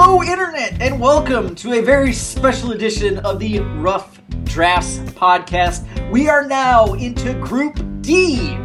Hello, 0.00 0.22
Internet, 0.22 0.80
and 0.80 1.00
welcome 1.00 1.56
to 1.56 1.72
a 1.72 1.80
very 1.82 2.12
special 2.12 2.70
edition 2.70 3.18
of 3.18 3.40
the 3.40 3.58
Rough 3.58 4.20
Drafts 4.44 4.98
podcast. 4.98 5.82
We 6.12 6.28
are 6.28 6.46
now 6.46 6.94
into 6.94 7.34
Group 7.34 7.84
D 8.00 8.56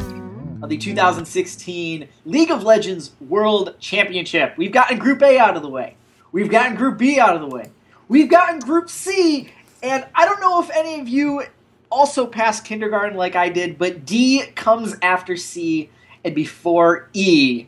of 0.61 0.69
the 0.69 0.77
2016 0.77 2.07
League 2.25 2.51
of 2.51 2.61
Legends 2.61 3.13
World 3.19 3.73
Championship. 3.79 4.53
We've 4.57 4.71
gotten 4.71 4.99
Group 4.99 5.23
A 5.23 5.39
out 5.39 5.55
of 5.55 5.63
the 5.63 5.69
way, 5.69 5.95
we've 6.31 6.51
gotten 6.51 6.75
Group 6.75 6.99
B 6.99 7.19
out 7.19 7.33
of 7.33 7.41
the 7.41 7.47
way, 7.47 7.71
we've 8.07 8.29
gotten 8.29 8.59
Group 8.59 8.87
C, 8.87 9.49
and 9.81 10.05
I 10.13 10.25
don't 10.25 10.39
know 10.39 10.61
if 10.61 10.69
any 10.69 11.01
of 11.01 11.09
you 11.09 11.45
also 11.89 12.27
passed 12.27 12.63
kindergarten 12.63 13.17
like 13.17 13.35
I 13.35 13.49
did, 13.49 13.79
but 13.79 14.05
D 14.05 14.45
comes 14.53 14.95
after 15.01 15.35
C 15.35 15.89
and 16.23 16.35
before 16.35 17.09
E, 17.13 17.65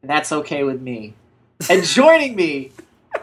and 0.00 0.10
that's 0.10 0.32
okay 0.32 0.64
with 0.64 0.80
me. 0.80 1.14
And 1.68 1.84
joining 1.84 2.36
me 2.36 2.72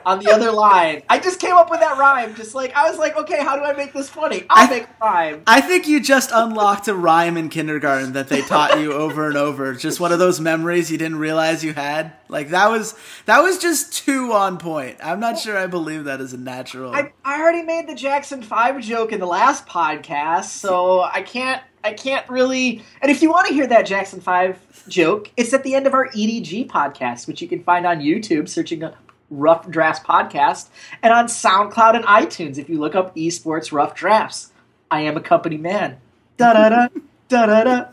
on 0.07 0.19
the 0.19 0.31
other 0.31 0.51
line, 0.51 1.03
I 1.09 1.19
just 1.19 1.39
came 1.39 1.53
up 1.53 1.69
with 1.69 1.81
that 1.81 1.97
rhyme. 1.97 2.33
Just 2.35 2.55
like 2.55 2.73
I 2.75 2.89
was 2.89 2.97
like, 2.97 3.17
okay, 3.17 3.43
how 3.43 3.57
do 3.57 3.63
I 3.63 3.73
make 3.73 3.93
this 3.93 4.09
funny? 4.09 4.45
I'll 4.49 4.67
I- 4.67 4.69
make 4.69 4.83
a 4.83 4.87
rhyme. 5.01 5.43
I 5.45 5.61
think 5.61 5.87
you 5.87 5.99
just 5.99 6.31
unlocked 6.33 6.87
a 6.87 6.95
rhyme 6.95 7.35
in 7.37 7.49
kindergarten 7.49 8.13
that 8.13 8.29
they 8.29 8.41
taught 8.41 8.79
you 8.79 8.93
over 9.03 9.27
and 9.27 9.37
over. 9.37 9.73
Just 9.73 9.99
one 9.99 10.11
of 10.11 10.19
those 10.19 10.39
memories 10.39 10.89
you 10.91 10.97
didn't 10.97 11.19
realize 11.19 11.63
you 11.63 11.73
had. 11.73 12.13
Like 12.29 12.49
that 12.49 12.69
was 12.69 12.95
that 13.25 13.41
was 13.41 13.57
just 13.59 13.93
too 13.93 14.31
on 14.33 14.57
point. 14.57 14.97
I'm 15.03 15.19
not 15.19 15.37
sure 15.37 15.57
I 15.57 15.67
believe 15.67 16.05
that 16.05 16.21
is 16.21 16.33
a 16.33 16.37
natural. 16.37 16.93
I, 16.93 17.11
I 17.23 17.39
already 17.41 17.63
made 17.63 17.87
the 17.87 17.95
Jackson 17.95 18.41
Five 18.41 18.81
joke 18.81 19.11
in 19.11 19.19
the 19.19 19.27
last 19.27 19.67
podcast, 19.67 20.45
so 20.45 21.01
I 21.01 21.21
can't 21.21 21.61
I 21.83 21.93
can't 21.93 22.27
really. 22.29 22.83
And 23.01 23.11
if 23.11 23.21
you 23.21 23.29
want 23.29 23.47
to 23.47 23.53
hear 23.53 23.67
that 23.67 23.85
Jackson 23.85 24.19
Five 24.19 24.59
joke, 24.87 25.31
it's 25.37 25.53
at 25.53 25.63
the 25.63 25.75
end 25.75 25.87
of 25.87 25.93
our 25.93 26.07
EDG 26.09 26.67
podcast, 26.67 27.27
which 27.27 27.41
you 27.41 27.47
can 27.47 27.63
find 27.63 27.85
on 27.85 27.99
YouTube, 27.99 28.49
searching 28.49 28.83
Rough 29.29 29.69
Drafts 29.69 30.05
podcast, 30.05 30.69
and 31.03 31.13
on 31.13 31.25
SoundCloud 31.25 31.95
and 31.95 32.05
iTunes 32.05 32.57
if 32.57 32.69
you 32.69 32.79
look 32.79 32.95
up 32.95 33.15
Esports 33.15 33.71
Rough 33.71 33.95
Drafts. 33.95 34.51
I 34.89 35.01
am 35.01 35.17
a 35.17 35.21
company 35.21 35.57
man. 35.57 35.97
Da 36.37 36.53
da 36.53 36.69
da 36.69 36.87
da 37.27 37.45
da 37.45 37.63
da. 37.63 37.85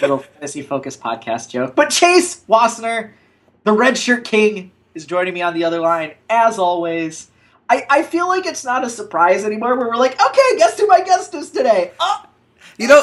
Little 0.00 0.18
fantasy 0.18 0.62
focused 0.62 1.00
podcast 1.00 1.50
joke. 1.50 1.74
But 1.74 1.90
Chase 1.90 2.44
Wassner, 2.48 3.12
the 3.64 3.72
Red 3.72 3.98
Shirt 3.98 4.24
King, 4.24 4.70
is 4.94 5.06
joining 5.06 5.34
me 5.34 5.42
on 5.42 5.54
the 5.54 5.64
other 5.64 5.80
line 5.80 6.14
as 6.30 6.58
always. 6.58 7.30
I, 7.68 7.84
I 7.90 8.02
feel 8.02 8.28
like 8.28 8.46
it's 8.46 8.64
not 8.64 8.84
a 8.84 8.90
surprise 8.90 9.44
anymore 9.44 9.76
where 9.76 9.88
we're 9.88 9.96
like, 9.96 10.20
okay, 10.20 10.56
guess 10.58 10.78
who 10.78 10.86
my 10.86 11.00
guest 11.00 11.34
is 11.34 11.50
today? 11.50 11.92
Oh, 11.98 12.24
you 12.78 12.86
know, 12.86 13.02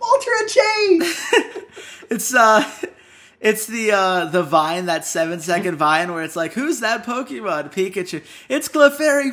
Walter 0.00 0.30
and 0.38 0.48
Chase. 0.48 1.34
it's 2.10 2.34
uh 2.34 2.64
it's 3.40 3.66
the 3.66 3.92
uh 3.92 4.24
the 4.26 4.42
vine, 4.42 4.86
that 4.86 5.04
seven 5.04 5.40
second 5.40 5.76
vine 5.76 6.12
where 6.12 6.22
it's 6.22 6.36
like, 6.36 6.52
who's 6.54 6.80
that 6.80 7.04
Pokemon? 7.04 7.72
Pikachu. 7.72 8.22
It's 8.48 8.68
Clefairy. 8.68 9.32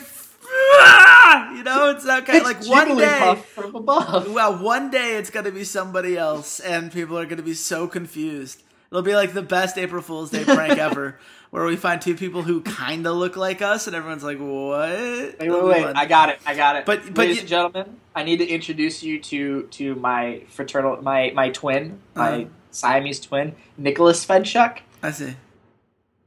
You 1.58 1.64
know, 1.64 1.90
it's 1.90 2.06
that 2.06 2.26
kind 2.26 2.40
of 2.40 2.46
like 2.46 2.66
one 2.68 2.98
day. 2.98 3.36
from 3.54 3.76
above. 3.76 4.32
Well, 4.32 4.58
one 4.58 4.90
day 4.92 5.16
it's 5.18 5.30
gonna 5.30 5.52
be 5.52 5.64
somebody 5.64 6.18
else, 6.18 6.60
and 6.60 6.92
people 6.92 7.18
are 7.18 7.26
gonna 7.26 7.42
be 7.42 7.54
so 7.54 7.88
confused. 7.88 8.62
It'll 8.92 9.02
be 9.02 9.16
like 9.16 9.34
the 9.34 9.42
best 9.42 9.78
April 9.78 10.02
Fool's 10.02 10.30
Day 10.30 10.44
prank 10.44 10.78
ever, 10.88 11.20
where 11.50 11.66
we 11.66 11.76
find 11.76 12.00
two 12.02 12.16
people 12.16 12.44
who 12.44 12.62
kind 12.62 13.06
of 13.08 13.16
look 13.16 13.36
like 13.36 13.62
us, 13.62 13.88
and 13.88 13.96
everyone's 13.96 14.24
like, 14.24 14.38
"What?" 14.38 14.90
Wait, 14.90 15.40
wait, 15.40 15.64
wait! 15.64 15.86
I 15.96 16.06
got 16.06 16.30
it. 16.30 16.40
I 16.46 16.56
got 16.56 16.76
it. 16.78 16.86
But- 16.86 17.06
but 17.08 17.18
ladies 17.18 17.38
you- 17.38 17.42
and 17.42 17.50
gentlemen, 17.50 17.98
I 18.16 18.24
need 18.24 18.38
to 18.38 18.48
introduce 18.48 19.02
you 19.04 19.20
to 19.22 19.64
to 19.64 19.96
my 19.96 20.44
fraternal, 20.50 21.02
my 21.02 21.32
my 21.34 21.50
twin, 21.50 22.00
my 22.14 22.30
Uh-huh. 22.44 22.46
Siamese 22.76 23.22
twin, 23.22 23.56
Nicholas 23.78 24.26
Fenchuk. 24.26 24.80
I 25.02 25.12
see. 25.12 25.36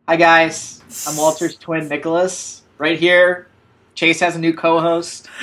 Hi 0.09 0.17
guys, 0.17 0.83
I'm 1.07 1.17
Walter's 1.17 1.57
twin, 1.57 1.89
Nicholas. 1.89 2.63
Right 2.79 2.99
here, 2.99 3.49
Chase 3.95 4.21
has 4.21 4.35
a 4.35 4.39
new 4.39 4.55
co-host. 4.55 5.29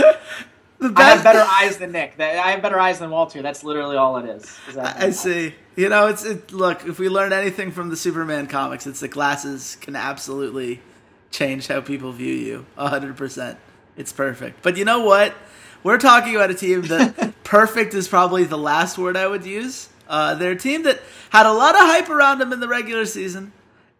I 0.81 1.03
have 1.03 1.23
better 1.23 1.45
eyes 1.47 1.77
than 1.77 1.91
Nick. 1.91 2.19
I 2.19 2.51
have 2.51 2.61
better 2.61 2.79
eyes 2.79 2.99
than 2.99 3.09
Walter. 3.09 3.41
That's 3.41 3.63
literally 3.63 3.95
all 3.97 4.17
it 4.17 4.25
is. 4.25 4.43
Is 4.67 4.77
I 4.77 5.11
see. 5.11 5.53
You 5.75 5.89
know, 5.89 6.07
it's 6.07 6.25
it, 6.25 6.51
look. 6.51 6.85
If 6.85 6.99
we 6.99 7.07
learn 7.07 7.33
anything 7.33 7.71
from 7.71 7.89
the 7.89 7.95
Superman 7.95 8.47
comics, 8.47 8.87
it's 8.87 8.99
that 8.99 9.09
glasses 9.09 9.77
can 9.81 9.95
absolutely 9.95 10.81
change 11.31 11.67
how 11.67 11.81
people 11.81 12.11
view 12.11 12.33
you. 12.33 12.65
hundred 12.77 13.15
percent. 13.15 13.57
It's 13.95 14.11
perfect. 14.11 14.61
But 14.63 14.77
you 14.77 14.85
know 14.85 15.01
what? 15.01 15.33
We're 15.83 15.99
talking 15.99 16.35
about 16.35 16.49
a 16.49 16.55
team 16.55 16.81
that 16.83 17.35
perfect 17.43 17.93
is 17.93 18.07
probably 18.07 18.43
the 18.43 18.57
last 18.57 18.97
word 18.97 19.15
I 19.15 19.27
would 19.27 19.45
use. 19.45 19.89
Uh, 20.07 20.35
they're 20.35 20.51
a 20.51 20.57
team 20.57 20.83
that 20.83 21.01
had 21.29 21.45
a 21.45 21.53
lot 21.53 21.75
of 21.75 21.81
hype 21.81 22.09
around 22.09 22.39
them 22.39 22.53
in 22.53 22.59
the 22.59 22.67
regular 22.67 23.05
season, 23.05 23.51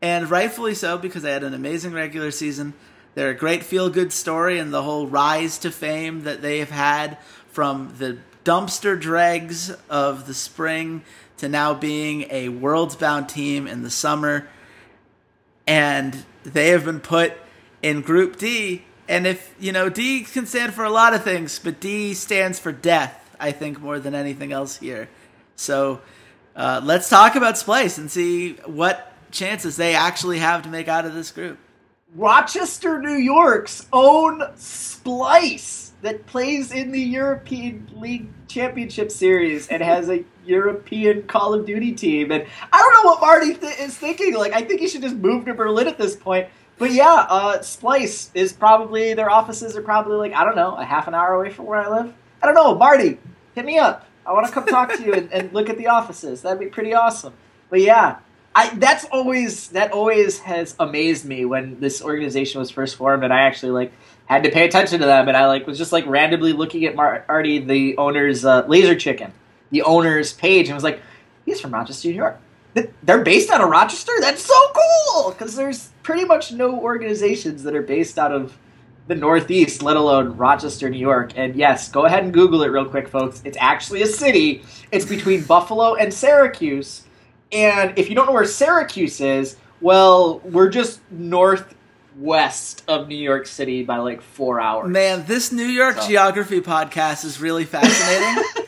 and 0.02 0.30
rightfully 0.30 0.76
so 0.76 0.98
because 0.98 1.24
they 1.24 1.32
had 1.32 1.44
an 1.44 1.54
amazing 1.54 1.94
regular 1.94 2.32
season. 2.32 2.74
They're 3.16 3.30
a 3.30 3.36
great 3.36 3.64
feel 3.64 3.90
good 3.90 4.12
story, 4.12 4.60
and 4.60 4.74
the 4.74 4.84
whole 4.84 5.08
rise 5.08 5.58
to 5.60 5.72
fame 5.72 6.24
that 6.24 6.42
they 6.42 6.60
have 6.60 6.72
had 6.72 7.18
from 7.48 7.96
the 7.98 8.18
dumpster 8.44 9.00
dregs 9.00 9.72
of 9.90 10.28
the 10.28 10.34
spring 10.34 11.04
to 11.38 11.50
now 11.50 11.74
being 11.74 12.28
a 12.30 12.50
world's 12.50 12.96
bound 12.96 13.28
team 13.28 13.68
in 13.68 13.84
the 13.84 13.90
summer. 13.90 14.48
And 15.68 16.26
they 16.44 16.70
have 16.70 16.86
been 16.86 17.00
put 17.00 17.34
in 17.82 18.02
Group 18.02 18.38
D. 18.38 18.84
And 19.08 19.26
if, 19.26 19.54
you 19.60 19.72
know, 19.72 19.90
D 19.90 20.24
can 20.24 20.46
stand 20.46 20.74
for 20.74 20.84
a 20.84 20.90
lot 20.90 21.14
of 21.14 21.24
things, 21.24 21.60
but 21.60 21.80
D 21.80 22.14
stands 22.14 22.60
for 22.60 22.72
death, 22.72 23.36
I 23.40 23.52
think, 23.52 23.80
more 23.80 24.00
than 24.00 24.16
anything 24.16 24.52
else 24.52 24.78
here. 24.78 25.10
So 25.56 26.02
uh, 26.56 26.82
let's 26.84 27.10
talk 27.10 27.36
about 27.36 27.56
Splyce 27.56 27.98
and 27.98 28.10
see 28.10 28.54
what 28.66 29.14
chances 29.32 29.76
they 29.78 29.96
actually 29.96 30.40
have 30.40 30.64
to 30.64 30.70
make 30.70 30.88
out 30.88 31.06
of 31.06 31.14
this 31.14 31.32
group. 31.32 31.58
Rochester, 32.16 33.02
New 33.02 33.18
York's 33.18 33.86
own 33.92 34.40
Splyce 34.56 35.92
that 36.02 36.26
plays 36.28 36.72
in 36.72 36.92
the 36.92 37.02
European 37.02 37.90
League 37.96 38.28
Championship 38.48 39.12
Series 39.12 39.68
and 39.68 39.82
has 39.82 40.10
a 40.10 40.24
European 40.46 41.24
Call 41.24 41.54
of 41.54 41.66
Duty 41.66 41.92
team. 41.92 42.32
And 42.32 42.46
I 42.72 42.78
don't 42.78 42.94
know 42.94 43.12
what 43.12 43.22
Marty 43.22 43.56
th- 43.56 43.80
is 43.80 43.98
thinking. 43.98 44.36
Like, 44.36 44.54
I 44.54 44.62
think 44.62 44.80
he 44.80 44.88
should 44.88 45.02
just 45.02 45.16
move 45.16 45.46
to 45.46 45.54
Berlin 45.54 45.88
at 45.88 45.98
this 45.98 46.16
point. 46.16 46.48
But 46.78 46.92
yeah, 46.92 47.26
uh, 47.30 47.58
Splyce 47.60 48.30
is 48.34 48.54
probably, 48.54 49.14
their 49.14 49.30
offices 49.30 49.76
are 49.76 49.82
probably 49.82 50.18
like, 50.18 50.34
I 50.34 50.46
don't 50.46 50.56
know, 50.56 50.76
a 50.76 50.86
half 50.86 51.08
an 51.08 51.16
hour 51.16 51.34
away 51.34 51.50
from 51.50 51.66
where 51.66 51.80
I 51.80 51.90
live. 51.90 52.14
I 52.42 52.46
don't 52.46 52.56
know. 52.56 52.76
Marty, 52.76 53.18
hit 53.56 53.66
me 53.66 53.78
up. 53.78 54.06
I 54.26 54.34
want 54.34 54.48
to 54.48 54.52
come 54.52 54.66
talk 54.66 54.94
to 54.96 55.04
you 55.04 55.14
and, 55.14 55.32
and 55.32 55.54
look 55.54 55.70
at 55.70 55.78
the 55.78 55.88
offices. 55.88 56.42
That'd 56.42 56.60
be 56.60 56.68
pretty 56.68 56.94
awesome. 56.94 57.34
But 57.70 57.82
yeah, 57.82 58.20
I 58.56 58.74
that's 58.76 59.06
always 59.06 59.70
that 59.70 59.92
always 59.92 60.40
has 60.40 60.76
amazed 60.80 61.26
me 61.26 61.46
when 61.46 61.80
this 61.80 62.02
organization 62.02 62.60
was 62.60 62.72
first 62.72 62.96
formed, 62.96 63.24
and 63.24 63.34
I 63.34 63.42
actually 63.42 63.72
like 63.72 63.92
had 64.26 64.44
to 64.44 64.52
pay 64.52 64.66
attention 64.66 65.00
to 65.02 65.06
them, 65.06 65.28
and 65.28 65.36
I 65.36 65.48
like 65.48 65.68
was 65.68 65.78
just 65.78 65.92
like 65.92 66.06
randomly 66.08 66.54
looking 66.54 66.86
at 66.86 66.96
Marty, 66.96 67.60
the 67.60 67.98
owner's 67.98 68.46
uh, 68.46 68.66
Laser 68.68 68.96
Chicken, 68.96 69.34
the 69.72 69.84
owner's 69.84 70.34
page, 70.34 70.68
and 70.68 70.76
was 70.76 70.84
like, 70.84 71.02
he's 71.46 71.60
from 71.60 71.74
Rochester, 71.74 72.08
New 72.08 72.16
York. 72.16 72.40
They're 73.04 73.24
based 73.24 73.50
out 73.52 73.62
of 73.62 73.70
Rochester. 73.70 74.12
That's 74.20 74.42
so 74.42 74.54
cool 74.74 75.32
because 75.32 75.56
there's 75.56 75.90
pretty 76.04 76.26
much 76.26 76.52
no 76.52 76.80
organizations 76.80 77.64
that 77.64 77.74
are 77.74 77.82
based 77.82 78.20
out 78.20 78.34
of 78.34 78.58
the 79.08 79.16
Northeast, 79.16 79.84
let 79.84 79.98
alone 79.98 80.36
Rochester, 80.38 80.90
New 80.90 81.00
York. 81.00 81.34
And 81.36 81.56
yes, 81.56 81.90
go 81.90 82.06
ahead 82.06 82.24
and 82.24 82.34
Google 82.34 82.64
it 82.64 82.68
real 82.68 82.86
quick, 82.86 83.08
folks. 83.08 83.42
It's 83.46 83.58
actually 83.60 84.02
a 84.02 84.08
city. 84.08 84.64
It's 84.92 85.06
between 85.06 85.44
Buffalo 85.48 85.96
and 85.96 86.14
Syracuse. 86.14 87.04
And 87.52 87.98
if 87.98 88.10
you 88.10 88.16
don't 88.16 88.26
know 88.26 88.34
where 88.34 88.46
Syracuse 88.46 89.22
is, 89.22 89.58
well, 89.82 90.40
we're 90.40 90.70
just 90.70 91.00
northwest 91.12 92.84
of 92.88 93.08
New 93.08 93.16
York 93.16 93.46
City 93.46 93.84
by 93.84 93.98
like 93.98 94.22
four 94.22 94.60
hours. 94.60 94.90
Man, 94.90 95.26
this 95.28 95.52
New 95.52 95.66
York 95.66 95.98
so. 95.98 96.08
geography 96.08 96.62
podcast 96.62 97.24
is 97.26 97.40
really 97.40 97.66
fascinating. 97.66 98.44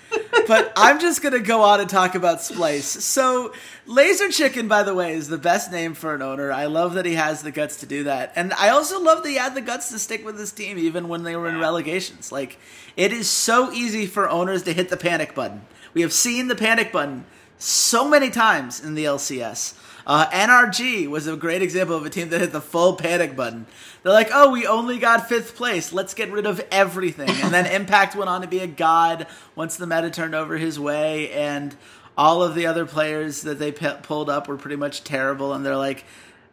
but 0.47 0.71
I'm 0.75 0.99
just 0.99 1.21
gonna 1.21 1.39
go 1.39 1.61
on 1.61 1.79
and 1.79 1.89
talk 1.89 2.15
about 2.15 2.39
Splyce. 2.39 3.01
So, 3.01 3.53
Laser 3.85 4.29
Chicken, 4.29 4.67
by 4.67 4.83
the 4.83 4.95
way, 4.95 5.13
is 5.13 5.27
the 5.27 5.37
best 5.37 5.71
name 5.71 5.93
for 5.93 6.15
an 6.15 6.21
owner. 6.21 6.51
I 6.51 6.65
love 6.65 6.93
that 6.93 7.05
he 7.05 7.15
has 7.15 7.43
the 7.43 7.51
guts 7.51 7.77
to 7.77 7.85
do 7.85 8.05
that, 8.05 8.33
and 8.35 8.53
I 8.53 8.69
also 8.69 9.01
love 9.01 9.23
that 9.23 9.29
he 9.29 9.35
had 9.35 9.55
the 9.55 9.61
guts 9.61 9.89
to 9.89 9.99
stick 9.99 10.25
with 10.25 10.39
his 10.39 10.51
team 10.51 10.77
even 10.77 11.07
when 11.07 11.23
they 11.23 11.35
were 11.35 11.49
in 11.49 11.59
relegations. 11.59 12.31
Like, 12.31 12.57
it 12.95 13.11
is 13.11 13.29
so 13.29 13.71
easy 13.71 14.05
for 14.05 14.29
owners 14.29 14.63
to 14.63 14.73
hit 14.73 14.89
the 14.89 14.97
panic 14.97 15.35
button. 15.35 15.61
We 15.93 16.01
have 16.01 16.13
seen 16.13 16.47
the 16.47 16.55
panic 16.55 16.91
button 16.91 17.25
so 17.57 18.07
many 18.07 18.29
times 18.29 18.83
in 18.83 18.95
the 18.95 19.05
LCS. 19.05 19.73
Uh, 20.07 20.25
NRG 20.29 21.09
was 21.09 21.27
a 21.27 21.35
great 21.35 21.61
example 21.61 21.93
of 21.93 22.05
a 22.05 22.09
team 22.09 22.29
that 22.29 22.39
hit 22.39 22.53
the 22.53 22.61
full 22.61 22.95
panic 22.95 23.35
button. 23.35 23.65
They're 24.01 24.13
like, 24.13 24.29
oh, 24.31 24.51
we 24.51 24.65
only 24.65 24.99
got 24.99 25.27
fifth 25.27 25.57
place. 25.57 25.91
Let's 25.91 26.13
get 26.13 26.31
rid 26.31 26.45
of 26.45 26.65
everything. 26.71 27.29
And 27.29 27.53
then 27.53 27.65
Impact 27.81 28.15
went 28.15 28.29
on 28.29 28.39
to 28.39 28.47
be 28.47 28.59
a 28.59 28.67
god 28.67 29.27
once 29.53 29.75
the 29.75 29.85
meta 29.85 30.09
turned 30.09 30.33
over 30.33 30.57
his 30.57 30.79
way. 30.79 31.29
And 31.31 31.75
all 32.17 32.41
of 32.41 32.55
the 32.55 32.67
other 32.67 32.85
players 32.85 33.41
that 33.41 33.59
they 33.59 33.73
p- 33.73 33.89
pulled 34.01 34.29
up 34.29 34.47
were 34.47 34.55
pretty 34.55 34.77
much 34.77 35.03
terrible. 35.03 35.51
And 35.51 35.65
they're 35.65 35.75
like, 35.75 36.05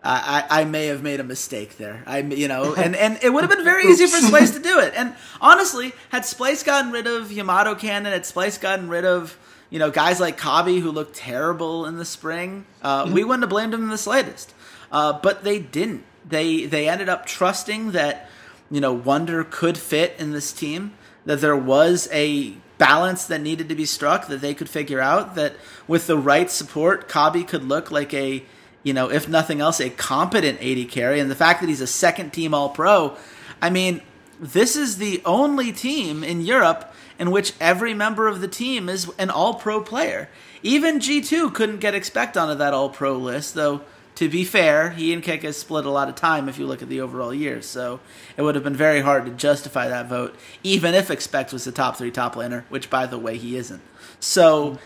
I, 0.03 0.45
I 0.51 0.65
may 0.65 0.87
have 0.87 1.05
made 1.05 1.21
a 1.21 1.25
mistake 1.25 1.79
there. 1.79 2.03
I, 2.07 2.19
you 2.19 2.49
know, 2.49 2.75
and, 2.75 2.97
and 2.97 3.19
it 3.23 3.33
would 3.33 3.43
have 3.43 3.51
been 3.51 3.65
very 3.65 3.85
easy 3.91 4.07
for 4.07 4.17
Splyce 4.17 4.53
to 4.55 4.61
do 4.61 4.81
it. 4.81 4.95
And 4.97 5.15
honestly, 5.41 5.93
had 6.11 6.25
Splyce 6.25 6.65
gotten 6.65 6.91
rid 6.91 7.07
of 7.07 7.31
Yamato 7.31 7.77
Cannon, 7.77 8.13
had 8.13 8.25
Splyce 8.25 8.61
gotten 8.61 8.89
rid 8.89 9.05
of 9.05 9.39
you 9.71 9.79
know, 9.79 9.91
guys 9.91 10.21
like 10.21 10.39
Kobbe 10.39 10.81
who 10.81 10.91
looked 10.91 11.17
terrible 11.17 11.87
in 11.87 11.97
the 11.97 12.05
spring, 12.05 12.67
uh, 12.83 13.11
we 13.13 13.25
wouldn't 13.25 13.43
have 13.43 13.51
blamed 13.51 13.73
them 13.73 13.83
in 13.83 13.89
the 13.89 13.99
slightest. 13.99 14.55
Uh, 14.93 15.13
but 15.13 15.45
they 15.45 15.59
didn't. 15.59 16.05
They 16.27 16.67
they 16.67 16.89
ended 16.89 17.09
up 17.09 17.27
trusting 17.27 17.93
that 17.93 18.29
you 18.71 18.81
know 18.81 18.93
Wonder 18.93 19.45
could 19.45 19.77
fit 19.77 20.15
in 20.19 20.33
this 20.33 20.53
team. 20.53 20.93
That 21.27 21.41
there 21.41 21.57
was 21.57 22.09
a 22.13 22.55
balance 22.77 23.25
that 23.27 23.41
needed 23.41 23.69
to 23.71 23.75
be 23.75 23.87
struck 23.87 24.29
that 24.29 24.41
they 24.41 24.55
could 24.55 24.69
figure 24.69 25.01
out. 25.01 25.35
That 25.35 25.55
with 25.89 26.07
the 26.07 26.17
right 26.17 26.51
support, 26.51 27.09
Kobbe 27.09 27.47
could 27.47 27.65
look 27.65 27.91
like 27.91 28.15
a 28.15 28.45
you 28.85 28.93
know, 28.93 29.11
if 29.11 29.29
nothing 29.29 29.61
else, 29.61 29.81
a 29.81 29.91
competent 29.91 30.63
AD 30.63 30.91
carry. 30.91 31.19
And 31.19 31.31
the 31.31 31.35
fact 31.35 31.61
that 31.61 31.69
he's 31.69 31.81
a 31.81 31.87
second 31.87 32.33
team 32.33 32.55
All 32.55 32.69
Pro, 32.69 33.17
I 33.61 33.71
mean, 33.71 34.03
this 34.39 34.77
is 34.77 34.99
the 34.99 35.21
only 35.25 35.73
team 35.73 36.23
in 36.23 36.43
Europe 36.43 36.94
in 37.19 37.31
which 37.31 37.53
every 37.61 37.95
member 37.95 38.29
of 38.29 38.41
the 38.41 38.49
team 38.49 38.89
is 38.89 39.11
an 39.19 39.31
all 39.31 39.55
pro 39.55 39.81
player. 39.81 40.29
Even 40.63 40.99
G2 40.99 41.53
couldn't 41.55 41.81
get 41.81 41.95
expect 41.95 42.37
onto 42.37 42.55
that 42.55 42.75
all 42.75 42.89
pro 42.89 43.17
list, 43.17 43.55
though 43.55 43.83
to 44.17 44.29
be 44.29 44.45
fair, 44.45 44.91
he 44.91 45.13
and 45.13 45.23
Keka 45.23 45.53
split 45.53 45.87
a 45.87 45.91
lot 45.91 46.09
of 46.09 46.15
time 46.15 46.49
if 46.49 46.59
you 46.59 46.67
look 46.67 46.83
at 46.83 46.89
the 46.89 47.01
overall 47.01 47.35
years, 47.35 47.67
so 47.67 47.99
it 48.37 48.43
would 48.43 48.55
have 48.55 48.63
been 48.63 48.77
very 48.77 49.01
hard 49.01 49.25
to 49.27 49.33
justify 49.33 49.89
that 49.89 50.07
vote, 50.07 50.37
even 50.63 50.95
if 50.95 51.11
Expect 51.11 51.53
was 51.53 51.65
the 51.65 51.73
top 51.73 51.97
three 51.97 52.13
top 52.13 52.37
laner, 52.37 52.65
which 52.69 52.91
by 52.91 53.07
the 53.07 53.19
way 53.19 53.37
he 53.37 53.57
isn't. 53.57 53.83
So, 54.21 54.79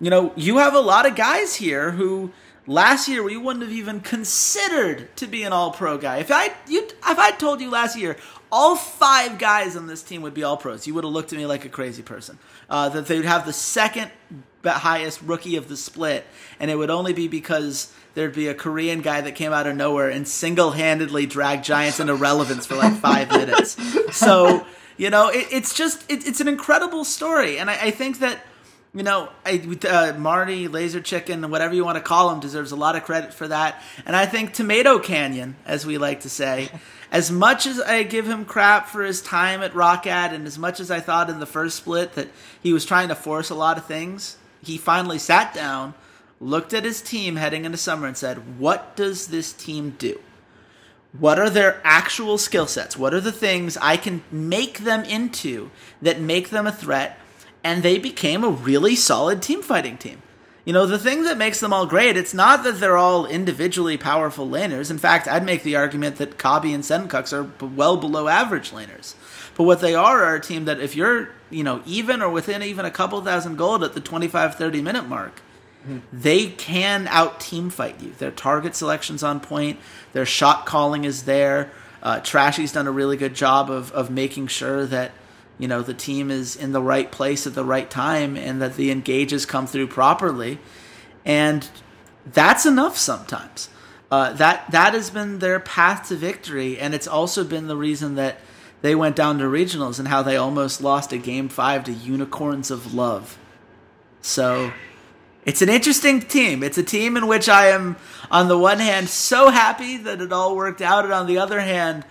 you 0.00 0.10
know, 0.10 0.32
you 0.36 0.58
have 0.58 0.74
a 0.74 0.80
lot 0.80 1.06
of 1.06 1.14
guys 1.14 1.56
here 1.56 1.92
who 1.92 2.32
last 2.66 3.08
year 3.08 3.22
we 3.22 3.36
wouldn't 3.36 3.64
have 3.64 3.72
even 3.72 4.00
considered 4.00 5.14
to 5.16 5.26
be 5.26 5.44
an 5.44 5.52
all 5.52 5.70
pro 5.70 5.96
guy. 5.96 6.18
If 6.18 6.30
I 6.32 6.52
you 6.66 6.82
if 6.82 7.18
I 7.18 7.30
told 7.30 7.60
you 7.60 7.70
last 7.70 7.96
year, 7.96 8.16
all 8.52 8.76
five 8.76 9.38
guys 9.38 9.74
on 9.74 9.86
this 9.86 10.02
team 10.02 10.20
would 10.22 10.34
be 10.34 10.44
all 10.44 10.58
pros. 10.58 10.86
You 10.86 10.92
would 10.94 11.04
have 11.04 11.12
looked 11.12 11.32
at 11.32 11.38
me 11.38 11.46
like 11.46 11.64
a 11.64 11.70
crazy 11.70 12.02
person. 12.02 12.38
Uh, 12.68 12.90
that 12.90 13.06
they 13.06 13.16
would 13.16 13.24
have 13.24 13.46
the 13.46 13.52
second 13.52 14.10
highest 14.64 15.20
rookie 15.22 15.56
of 15.56 15.68
the 15.68 15.76
split, 15.76 16.24
and 16.60 16.70
it 16.70 16.76
would 16.76 16.90
only 16.90 17.12
be 17.12 17.26
because 17.28 17.92
there'd 18.14 18.34
be 18.34 18.48
a 18.48 18.54
Korean 18.54 19.00
guy 19.00 19.22
that 19.22 19.32
came 19.32 19.52
out 19.52 19.66
of 19.66 19.74
nowhere 19.74 20.10
and 20.10 20.28
single 20.28 20.72
handedly 20.72 21.24
dragged 21.26 21.64
Giants 21.64 21.98
into 21.98 22.14
relevance 22.14 22.66
for 22.66 22.76
like 22.76 22.94
five 22.98 23.30
minutes. 23.30 23.76
So, 24.14 24.66
you 24.98 25.08
know, 25.08 25.28
it, 25.28 25.46
it's 25.50 25.74
just, 25.74 26.08
it, 26.10 26.26
it's 26.26 26.40
an 26.40 26.46
incredible 26.46 27.04
story. 27.04 27.58
And 27.58 27.70
I, 27.70 27.86
I 27.86 27.90
think 27.90 28.18
that 28.18 28.38
you 28.94 29.02
know, 29.02 29.30
I, 29.46 29.78
uh, 29.88 30.12
Marty, 30.18 30.68
Laser 30.68 31.00
Chicken, 31.00 31.50
whatever 31.50 31.74
you 31.74 31.84
want 31.84 31.96
to 31.96 32.02
call 32.02 32.30
him, 32.30 32.40
deserves 32.40 32.72
a 32.72 32.76
lot 32.76 32.94
of 32.94 33.04
credit 33.04 33.32
for 33.32 33.48
that. 33.48 33.82
And 34.04 34.14
I 34.14 34.26
think 34.26 34.52
Tomato 34.52 34.98
Canyon, 34.98 35.56
as 35.64 35.86
we 35.86 35.96
like 35.96 36.20
to 36.20 36.28
say, 36.28 36.68
as 37.10 37.30
much 37.30 37.66
as 37.66 37.80
I 37.80 38.02
give 38.02 38.26
him 38.26 38.44
crap 38.44 38.88
for 38.88 39.02
his 39.02 39.22
time 39.22 39.62
at 39.62 39.72
Roccat, 39.72 40.34
and 40.34 40.46
as 40.46 40.58
much 40.58 40.78
as 40.78 40.90
I 40.90 41.00
thought 41.00 41.30
in 41.30 41.40
the 41.40 41.46
first 41.46 41.76
split 41.76 42.14
that 42.16 42.28
he 42.62 42.74
was 42.74 42.84
trying 42.84 43.08
to 43.08 43.14
force 43.14 43.48
a 43.48 43.54
lot 43.54 43.78
of 43.78 43.86
things, 43.86 44.36
he 44.62 44.76
finally 44.76 45.18
sat 45.18 45.54
down, 45.54 45.94
looked 46.38 46.74
at 46.74 46.84
his 46.84 47.00
team 47.00 47.36
heading 47.36 47.64
into 47.64 47.78
summer, 47.78 48.06
and 48.06 48.16
said, 48.16 48.58
What 48.58 48.94
does 48.94 49.28
this 49.28 49.54
team 49.54 49.96
do? 49.98 50.20
What 51.18 51.38
are 51.38 51.50
their 51.50 51.80
actual 51.82 52.36
skill 52.36 52.66
sets? 52.66 52.96
What 52.96 53.14
are 53.14 53.20
the 53.20 53.32
things 53.32 53.76
I 53.78 53.96
can 53.96 54.22
make 54.30 54.80
them 54.80 55.04
into 55.04 55.70
that 56.00 56.20
make 56.20 56.50
them 56.50 56.66
a 56.66 56.72
threat? 56.72 57.18
And 57.64 57.82
they 57.82 57.98
became 57.98 58.42
a 58.44 58.50
really 58.50 58.96
solid 58.96 59.40
team 59.42 59.62
fighting 59.62 59.96
team. 59.96 60.22
You 60.64 60.72
know, 60.72 60.86
the 60.86 60.98
thing 60.98 61.24
that 61.24 61.38
makes 61.38 61.58
them 61.58 61.72
all 61.72 61.86
great, 61.86 62.16
it's 62.16 62.34
not 62.34 62.62
that 62.62 62.78
they're 62.78 62.96
all 62.96 63.26
individually 63.26 63.96
powerful 63.96 64.48
laners. 64.48 64.90
In 64.92 64.98
fact, 64.98 65.26
I'd 65.26 65.44
make 65.44 65.64
the 65.64 65.74
argument 65.74 66.16
that 66.16 66.38
Kobbe 66.38 66.72
and 66.72 66.84
Sencux 66.84 67.32
are 67.32 67.50
well 67.66 67.96
below 67.96 68.28
average 68.28 68.70
laners. 68.70 69.14
But 69.56 69.64
what 69.64 69.80
they 69.80 69.94
are 69.94 70.22
are 70.22 70.36
a 70.36 70.40
team 70.40 70.66
that 70.66 70.80
if 70.80 70.94
you're, 70.94 71.30
you 71.50 71.64
know, 71.64 71.82
even 71.84 72.22
or 72.22 72.30
within 72.30 72.62
even 72.62 72.84
a 72.84 72.92
couple 72.92 73.20
thousand 73.22 73.56
gold 73.56 73.82
at 73.82 73.94
the 73.94 74.00
25 74.00 74.54
30 74.54 74.82
minute 74.82 75.08
mark, 75.08 75.42
mm-hmm. 75.82 75.98
they 76.12 76.46
can 76.46 77.08
out 77.08 77.40
team 77.40 77.68
fight 77.68 78.00
you. 78.00 78.12
Their 78.18 78.30
target 78.30 78.76
selection's 78.76 79.24
on 79.24 79.40
point, 79.40 79.80
their 80.12 80.26
shot 80.26 80.64
calling 80.64 81.04
is 81.04 81.24
there. 81.24 81.72
Uh, 82.04 82.20
Trashy's 82.20 82.72
done 82.72 82.86
a 82.86 82.92
really 82.92 83.16
good 83.16 83.34
job 83.34 83.70
of, 83.70 83.90
of 83.92 84.10
making 84.10 84.46
sure 84.48 84.86
that 84.86 85.12
you 85.58 85.68
know 85.68 85.82
the 85.82 85.94
team 85.94 86.30
is 86.30 86.56
in 86.56 86.72
the 86.72 86.82
right 86.82 87.10
place 87.10 87.46
at 87.46 87.54
the 87.54 87.64
right 87.64 87.88
time 87.88 88.36
and 88.36 88.60
that 88.60 88.76
the 88.76 88.90
engages 88.90 89.46
come 89.46 89.66
through 89.66 89.88
properly. 89.88 90.58
And 91.24 91.68
that's 92.26 92.66
enough 92.66 92.96
sometimes. 92.96 93.68
Uh, 94.10 94.32
that 94.34 94.70
that 94.70 94.94
has 94.94 95.10
been 95.10 95.38
their 95.38 95.60
path 95.60 96.08
to 96.08 96.16
victory. 96.16 96.78
And 96.78 96.94
it's 96.94 97.08
also 97.08 97.44
been 97.44 97.66
the 97.66 97.76
reason 97.76 98.16
that 98.16 98.38
they 98.82 98.94
went 98.94 99.16
down 99.16 99.38
to 99.38 99.44
regionals 99.44 99.98
and 99.98 100.08
how 100.08 100.22
they 100.22 100.36
almost 100.36 100.82
lost 100.82 101.12
a 101.12 101.18
game 101.18 101.48
five 101.48 101.84
to 101.84 101.92
unicorns 101.92 102.70
of 102.70 102.92
love. 102.92 103.38
So 104.20 104.72
it's 105.44 105.62
an 105.62 105.68
interesting 105.68 106.20
team. 106.20 106.62
It's 106.62 106.78
a 106.78 106.82
team 106.82 107.16
in 107.16 107.26
which 107.26 107.48
i 107.48 107.68
am 107.68 107.96
on 108.30 108.48
the 108.48 108.58
one 108.58 108.78
hand 108.78 109.08
so 109.08 109.50
happy 109.50 109.96
that 109.98 110.20
it 110.20 110.32
all 110.32 110.56
worked 110.56 110.82
out. 110.82 111.04
And 111.04 111.12
on 111.14 111.26
the 111.26 111.38
other 111.38 111.60
hand 111.60 112.04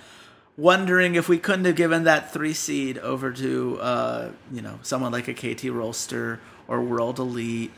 wondering 0.61 1.15
if 1.15 1.27
we 1.27 1.39
couldn't 1.39 1.65
have 1.65 1.75
given 1.75 2.03
that 2.03 2.31
three 2.31 2.53
seed 2.53 2.99
over 2.99 3.31
to 3.31 3.79
uh, 3.81 4.29
you 4.51 4.61
know 4.61 4.79
someone 4.83 5.11
like 5.11 5.27
a 5.27 5.33
KT 5.33 5.65
Rolster 5.73 6.39
or 6.67 6.81
World 6.81 7.19
Elite 7.19 7.71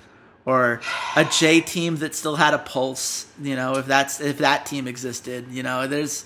or 0.46 0.81
a 1.15 1.24
J 1.25 1.62
team 1.62 1.98
that 1.98 2.13
still 2.13 2.36
had 2.36 2.53
a 2.53 2.60
pulse. 2.60 3.25
You 3.41 3.55
know, 3.55 3.77
if 3.77 3.86
that's 3.86 4.19
if 4.19 4.39
that 4.39 4.65
team 4.65 4.88
existed, 4.88 5.48
you 5.50 5.63
know, 5.63 5.88
there's 5.88 6.25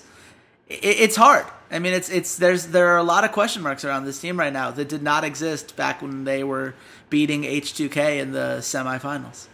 it, 0.68 0.80
it's 0.82 1.16
hard. 1.16 1.46
I 1.70 1.78
mean, 1.78 1.92
it's 1.92 2.10
it's 2.10 2.36
there's 2.36 2.66
there 2.66 2.88
are 2.88 2.98
a 2.98 3.04
lot 3.04 3.24
of 3.24 3.32
question 3.32 3.62
marks 3.62 3.84
around 3.84 4.04
this 4.04 4.20
team 4.20 4.38
right 4.38 4.52
now 4.52 4.70
that 4.72 4.88
did 4.88 5.02
not 5.02 5.22
exist 5.24 5.76
back 5.76 6.02
when 6.02 6.24
they 6.24 6.42
were 6.42 6.74
beating 7.08 7.42
H2K 7.42 8.18
in 8.20 8.32
the 8.32 8.58
semifinals. 8.60 9.46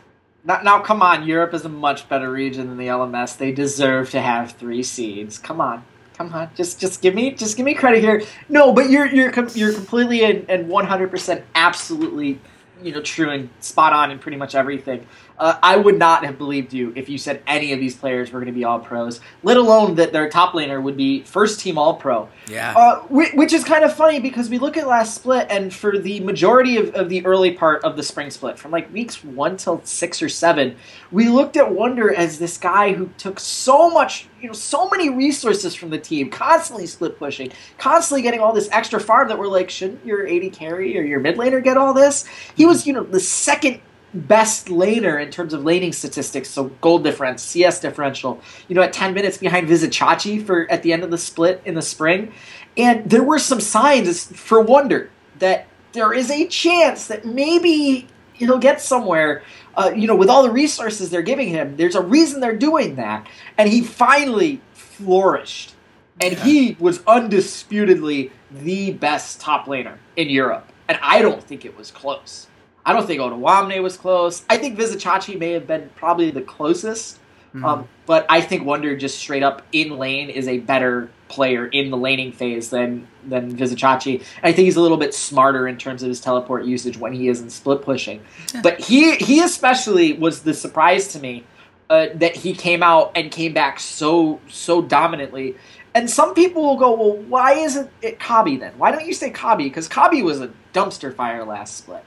Now, 0.46 0.60
now, 0.60 0.80
come 0.80 1.00
on. 1.00 1.26
Europe 1.26 1.54
is 1.54 1.64
a 1.64 1.70
much 1.70 2.06
better 2.06 2.30
region 2.30 2.68
than 2.68 2.76
the 2.76 2.88
LMS. 2.88 3.38
They 3.38 3.50
deserve 3.50 4.10
to 4.10 4.20
have 4.20 4.52
three 4.52 4.82
seeds. 4.82 5.38
Come 5.38 5.58
on 5.58 5.84
come 6.16 6.32
on, 6.32 6.50
just 6.54 6.80
just 6.80 7.02
give 7.02 7.14
me 7.14 7.32
just 7.32 7.56
give 7.56 7.66
me 7.66 7.74
credit 7.74 8.02
here. 8.02 8.22
No, 8.48 8.72
but 8.72 8.90
you're 8.90 9.06
you're 9.06 9.32
you're 9.54 9.72
completely 9.72 10.24
and 10.24 10.68
one 10.68 10.86
hundred 10.86 11.10
percent 11.10 11.44
absolutely 11.54 12.40
you 12.82 12.92
know 12.92 13.00
true 13.00 13.30
and 13.30 13.48
spot 13.60 13.92
on 13.92 14.10
in 14.10 14.18
pretty 14.18 14.36
much 14.36 14.54
everything. 14.54 15.06
Uh, 15.38 15.58
I 15.62 15.76
would 15.76 15.98
not 15.98 16.24
have 16.24 16.38
believed 16.38 16.72
you 16.72 16.92
if 16.94 17.08
you 17.08 17.18
said 17.18 17.42
any 17.46 17.72
of 17.72 17.80
these 17.80 17.96
players 17.96 18.30
were 18.30 18.38
going 18.38 18.52
to 18.52 18.56
be 18.56 18.64
all 18.64 18.78
pros, 18.78 19.20
let 19.42 19.56
alone 19.56 19.96
that 19.96 20.12
their 20.12 20.28
top 20.28 20.52
laner 20.52 20.80
would 20.80 20.96
be 20.96 21.22
first 21.22 21.58
team 21.60 21.76
all 21.76 21.96
pro. 21.96 22.28
Yeah. 22.48 22.74
Uh, 22.76 23.00
which 23.08 23.52
is 23.52 23.64
kind 23.64 23.84
of 23.84 23.94
funny 23.94 24.20
because 24.20 24.48
we 24.48 24.58
look 24.58 24.76
at 24.76 24.86
last 24.86 25.14
split, 25.14 25.48
and 25.50 25.74
for 25.74 25.98
the 25.98 26.20
majority 26.20 26.76
of, 26.76 26.94
of 26.94 27.08
the 27.08 27.24
early 27.26 27.52
part 27.52 27.82
of 27.84 27.96
the 27.96 28.02
spring 28.02 28.30
split, 28.30 28.58
from 28.58 28.70
like 28.70 28.92
weeks 28.92 29.24
one 29.24 29.56
till 29.56 29.80
six 29.84 30.22
or 30.22 30.28
seven, 30.28 30.76
we 31.10 31.28
looked 31.28 31.56
at 31.56 31.72
Wonder 31.72 32.14
as 32.14 32.38
this 32.38 32.56
guy 32.56 32.92
who 32.92 33.10
took 33.18 33.40
so 33.40 33.90
much, 33.90 34.28
you 34.40 34.46
know, 34.46 34.52
so 34.52 34.88
many 34.88 35.10
resources 35.10 35.74
from 35.74 35.90
the 35.90 35.98
team, 35.98 36.30
constantly 36.30 36.86
split 36.86 37.18
pushing, 37.18 37.50
constantly 37.78 38.22
getting 38.22 38.40
all 38.40 38.52
this 38.52 38.68
extra 38.70 39.00
farm 39.00 39.28
that 39.28 39.38
we're 39.38 39.48
like, 39.48 39.68
shouldn't 39.68 40.04
your 40.06 40.28
AD 40.28 40.52
carry 40.52 40.96
or 40.96 41.02
your 41.02 41.18
mid 41.18 41.36
laner 41.36 41.62
get 41.62 41.76
all 41.76 41.92
this? 41.92 42.24
He 42.54 42.66
was, 42.66 42.86
you 42.86 42.92
know, 42.92 43.02
the 43.02 43.20
second 43.20 43.80
best 44.14 44.66
laner 44.68 45.22
in 45.22 45.30
terms 45.30 45.52
of 45.52 45.64
laning 45.64 45.92
statistics, 45.92 46.48
so 46.48 46.64
gold 46.80 47.04
difference, 47.04 47.42
CS 47.42 47.80
differential, 47.80 48.40
you 48.68 48.74
know, 48.74 48.82
at 48.82 48.92
10 48.92 49.12
minutes 49.14 49.38
behind 49.38 49.68
Vizicsacsi 49.68 50.44
for 50.44 50.70
at 50.70 50.82
the 50.82 50.92
end 50.92 51.02
of 51.02 51.10
the 51.10 51.18
split 51.18 51.60
in 51.64 51.74
the 51.74 51.82
spring. 51.82 52.32
And 52.76 53.08
there 53.08 53.22
were 53.22 53.38
some 53.38 53.60
signs 53.60 54.24
for 54.36 54.60
wonder 54.60 55.10
that 55.38 55.66
there 55.92 56.12
is 56.12 56.30
a 56.30 56.46
chance 56.46 57.06
that 57.08 57.24
maybe 57.24 58.06
he'll 58.32 58.58
get 58.58 58.80
somewhere. 58.80 59.42
Uh, 59.76 59.92
you 59.94 60.06
know, 60.06 60.14
with 60.16 60.28
all 60.28 60.42
the 60.42 60.50
resources 60.50 61.10
they're 61.10 61.22
giving 61.22 61.48
him, 61.48 61.76
there's 61.76 61.96
a 61.96 62.02
reason 62.02 62.40
they're 62.40 62.56
doing 62.56 62.96
that. 62.96 63.26
And 63.58 63.68
he 63.68 63.82
finally 63.82 64.60
flourished 64.72 65.74
and 66.20 66.34
Yeah. 66.34 66.44
he 66.44 66.76
was 66.78 67.00
undisputedly 67.06 68.30
the 68.52 68.92
best 68.92 69.40
top 69.40 69.66
laner 69.66 69.96
in 70.16 70.30
Europe. 70.30 70.70
And 70.88 70.98
I 71.02 71.22
don't 71.22 71.42
think 71.42 71.64
it 71.64 71.76
was 71.76 71.90
close. 71.90 72.46
I 72.86 72.92
don't 72.92 73.06
think 73.06 73.20
Odoamne 73.20 73.82
was 73.82 73.96
close. 73.96 74.44
I 74.50 74.56
think 74.58 74.78
Vizicsacsi 74.78 75.38
may 75.38 75.52
have 75.52 75.66
been 75.66 75.90
probably 75.96 76.30
the 76.30 76.42
closest. 76.42 77.18
Mhm. 77.54 77.64
Um, 77.64 77.88
but 78.06 78.26
I 78.28 78.40
think 78.40 78.64
Wonder 78.64 78.96
just 78.96 79.18
straight 79.18 79.42
up 79.42 79.62
in 79.72 79.96
lane 79.96 80.28
is 80.28 80.48
a 80.48 80.58
better 80.58 81.08
player 81.28 81.66
in 81.66 81.90
the 81.90 81.96
laning 81.96 82.32
phase 82.32 82.70
than 82.70 83.06
than 83.26 83.56
Vizicsacsi. 83.56 84.22
I 84.42 84.52
think 84.52 84.66
he's 84.66 84.76
a 84.76 84.80
little 84.80 84.96
bit 84.98 85.14
smarter 85.14 85.66
in 85.66 85.76
terms 85.78 86.02
of 86.02 86.08
his 86.08 86.20
teleport 86.20 86.64
usage 86.64 86.98
when 86.98 87.12
he 87.12 87.28
is 87.28 87.40
in 87.40 87.48
split 87.50 87.82
pushing. 87.82 88.20
But 88.62 88.80
he 88.80 89.14
he 89.16 89.40
especially 89.40 90.12
was 90.14 90.42
the 90.42 90.52
surprise 90.52 91.08
to 91.12 91.20
me 91.20 91.44
uh, 91.88 92.06
that 92.14 92.36
he 92.36 92.54
came 92.54 92.82
out 92.82 93.12
and 93.14 93.30
came 93.30 93.52
back 93.54 93.78
so 93.80 94.40
so 94.48 94.82
dominantly. 94.82 95.54
And 95.96 96.10
some 96.10 96.34
people 96.34 96.62
will 96.62 96.76
go, 96.76 96.92
well, 96.92 97.16
why 97.28 97.52
isn't 97.52 97.88
it 98.02 98.18
Kobbe 98.18 98.58
then? 98.58 98.72
Why 98.78 98.90
don't 98.90 99.06
you 99.06 99.14
say 99.14 99.30
Kobbe? 99.30 99.58
Because 99.58 99.88
Kobbe 99.88 100.24
was 100.24 100.40
a 100.40 100.50
dumpster 100.74 101.14
fire 101.14 101.44
last 101.44 101.76
split. 101.76 102.04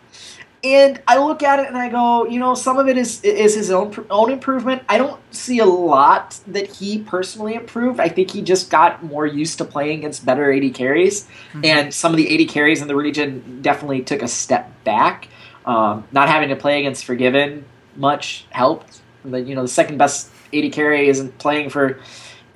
And 0.75 1.01
I 1.07 1.17
look 1.17 1.43
at 1.43 1.59
it 1.59 1.67
and 1.67 1.77
I 1.77 1.89
go, 1.89 2.25
you 2.25 2.39
know, 2.39 2.55
some 2.55 2.77
of 2.77 2.87
it 2.87 2.97
is 2.97 3.23
is 3.23 3.55
his 3.55 3.71
own 3.71 3.93
own 4.09 4.31
improvement. 4.31 4.83
I 4.89 4.97
don't 4.97 5.19
see 5.33 5.59
a 5.59 5.65
lot 5.65 6.39
that 6.47 6.67
he 6.67 6.99
personally 6.99 7.53
improved. 7.53 7.99
I 7.99 8.09
think 8.09 8.31
he 8.31 8.41
just 8.41 8.69
got 8.69 9.03
more 9.03 9.25
used 9.25 9.59
to 9.59 9.65
playing 9.65 9.99
against 9.99 10.25
better 10.25 10.51
AD 10.51 10.73
carries, 10.73 11.27
and 11.63 11.93
some 11.93 12.11
of 12.11 12.17
the 12.17 12.43
AD 12.43 12.49
carries 12.49 12.81
in 12.81 12.87
the 12.87 12.95
region 12.95 13.61
definitely 13.61 14.01
took 14.01 14.21
a 14.21 14.27
step 14.27 14.83
back. 14.83 15.29
Um, 15.65 16.07
not 16.11 16.29
having 16.29 16.49
to 16.49 16.55
play 16.55 16.79
against 16.79 17.05
Forgiven 17.05 17.65
much 17.95 18.45
helped. 18.49 19.01
The, 19.25 19.41
you 19.41 19.55
know, 19.55 19.63
the 19.63 19.67
second 19.67 19.97
best 19.97 20.31
AD 20.53 20.71
carry 20.71 21.09
isn't 21.09 21.37
playing 21.39 21.69
for 21.69 21.99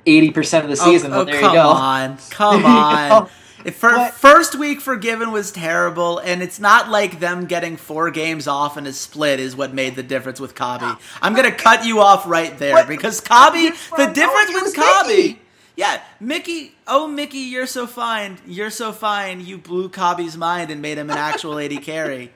80% 0.06 0.64
of 0.64 0.70
the 0.70 0.76
season. 0.76 1.12
Oh, 1.12 1.24
but 1.24 1.30
there 1.30 1.40
come 1.40 1.54
you 1.54 1.62
go. 1.62 1.68
on, 1.68 2.18
come 2.30 2.64
on. 2.64 3.28
For, 3.70 3.90
But- 3.90 4.14
first 4.14 4.54
week 4.56 4.80
Forgiven 4.80 5.30
was 5.32 5.52
terrible, 5.52 6.18
and 6.18 6.42
it's 6.42 6.58
not 6.58 6.88
like 6.90 7.20
them 7.20 7.46
getting 7.46 7.76
four 7.76 8.10
games 8.10 8.48
off 8.48 8.76
in 8.76 8.86
a 8.86 8.92
split 8.92 9.38
is 9.40 9.54
what 9.54 9.72
made 9.72 9.94
the 9.96 10.02
difference 10.02 10.40
with 10.40 10.54
Kobbe. 10.54 10.98
I'm 11.20 11.34
gonna 11.34 11.52
cut 11.52 11.84
you 11.84 12.00
off 12.00 12.26
right 12.26 12.56
there 12.58 12.74
What? 12.74 12.88
because 12.88 13.20
Kobbe, 13.20 13.70
the 13.96 14.06
difference 14.12 14.52
with 14.52 14.74
Kobbe. 14.74 15.36
Yeah, 15.76 16.00
Mickey. 16.20 16.74
Oh, 16.86 17.06
Mickey, 17.08 17.38
you're 17.38 17.66
so 17.66 17.86
fine. 17.86 18.36
You're 18.46 18.68
so 18.70 18.92
fine. 18.92 19.40
You 19.44 19.56
blew 19.56 19.88
Kobbe's 19.88 20.36
mind 20.36 20.70
and 20.70 20.82
made 20.82 20.98
him 20.98 21.08
an 21.08 21.16
actual 21.16 21.58
80 21.58 21.76
carry. 21.78 22.30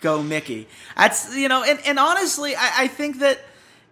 Go, 0.00 0.22
Mickey. 0.22 0.68
That's 0.96 1.34
you 1.34 1.48
know, 1.48 1.62
and, 1.62 1.78
and 1.86 1.98
honestly, 1.98 2.54
I, 2.56 2.72
I 2.80 2.86
think 2.88 3.20
that 3.20 3.38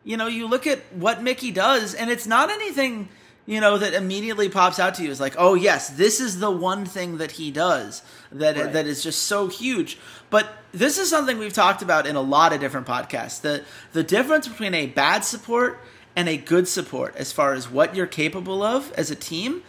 you 0.05 0.17
know 0.17 0.27
you 0.27 0.49
look 0.49 0.67
at 0.67 0.81
what 0.93 1.23
Mickey 1.23 1.51
does, 1.53 1.95
and 1.95 2.11
it's 2.11 2.27
not 2.27 2.51
anything 2.51 3.09
you 3.47 3.61
know 3.61 3.79
that 3.79 3.95
immediately 3.95 4.49
pops 4.49 4.79
out 4.79 4.95
to 4.97 5.03
you. 5.03 5.11
is 5.11 5.21
like, 5.21 5.35
oh 5.39 5.55
yes, 5.55 5.91
this 5.91 6.21
is 6.21 6.39
the 6.41 6.51
one 6.51 6.85
thing 6.85 7.19
that 7.19 7.33
he 7.33 7.51
does 7.51 8.03
that 8.31 8.57
Right. 8.57 8.73
that 8.73 8.87
is 8.87 9.03
just 9.03 9.23
so 9.25 9.49
huge. 9.49 9.99
But 10.31 10.47
this 10.73 10.99
is 10.99 11.11
something 11.11 11.39
we've 11.39 11.53
talked 11.53 11.83
about 11.83 12.07
in 12.07 12.15
a 12.17 12.21
lot 12.21 12.53
of 12.53 12.61
different 12.61 12.87
podcasts. 12.87 13.41
The 13.41 13.65
the 13.93 14.03
difference 14.05 14.47
between 14.47 14.75
a 14.75 14.87
bad 14.87 15.25
support 15.25 15.81
and 16.15 16.29
a 16.29 16.37
good 16.37 16.69
support 16.69 17.17
as 17.17 17.33
far 17.33 17.53
as 17.55 17.71
what 17.71 17.95
you're 17.97 18.07
capable 18.07 18.63
of 18.63 18.93
as 18.93 19.11
a 19.11 19.17
team 19.17 19.63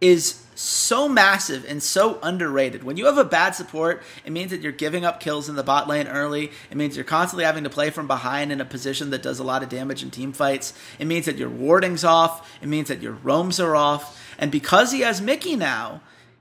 is 0.00 0.44
so 0.58 1.08
massive 1.08 1.64
and 1.64 1.80
so 1.82 2.18
underrated. 2.20 2.82
When 2.82 2.96
you 2.96 3.06
have 3.06 3.18
a 3.18 3.24
bad 3.24 3.54
support, 3.54 4.02
it 4.24 4.32
means 4.32 4.50
that 4.50 4.60
you're 4.60 4.72
giving 4.72 5.04
up 5.04 5.20
kills 5.20 5.48
in 5.48 5.54
the 5.54 5.62
bot 5.62 5.86
lane 5.86 6.08
early. 6.08 6.50
It 6.70 6.76
means 6.76 6.96
you're 6.96 7.04
constantly 7.04 7.44
having 7.44 7.64
to 7.64 7.70
play 7.70 7.90
from 7.90 8.06
behind 8.08 8.50
in 8.50 8.60
a 8.60 8.64
position 8.64 9.10
that 9.10 9.22
does 9.22 9.38
a 9.38 9.44
lot 9.44 9.62
of 9.62 9.68
damage 9.68 10.02
in 10.02 10.10
team 10.10 10.32
fights. 10.32 10.74
It 10.98 11.06
means 11.06 11.26
that 11.26 11.36
your 11.36 11.48
warding's 11.48 12.02
off. 12.02 12.50
It 12.60 12.66
means 12.66 12.88
that 12.88 13.00
your 13.00 13.12
roams 13.12 13.60
are 13.60 13.76
off. 13.76 14.20
And 14.38 14.50
because 14.50 14.90
he 14.90 15.00
has 15.00 15.20
Mickey 15.20 15.54
now, 15.54 16.00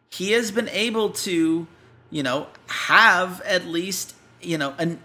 he 0.10 0.32
has 0.32 0.52
been 0.52 0.70
able 0.70 1.12
to, 1.12 1.68
you 2.10 2.24
know, 2.24 2.48
have 2.68 3.42
at 3.42 3.66
least, 3.66 4.16
you 4.42 4.58
know, 4.58 4.74
an 4.80 5.00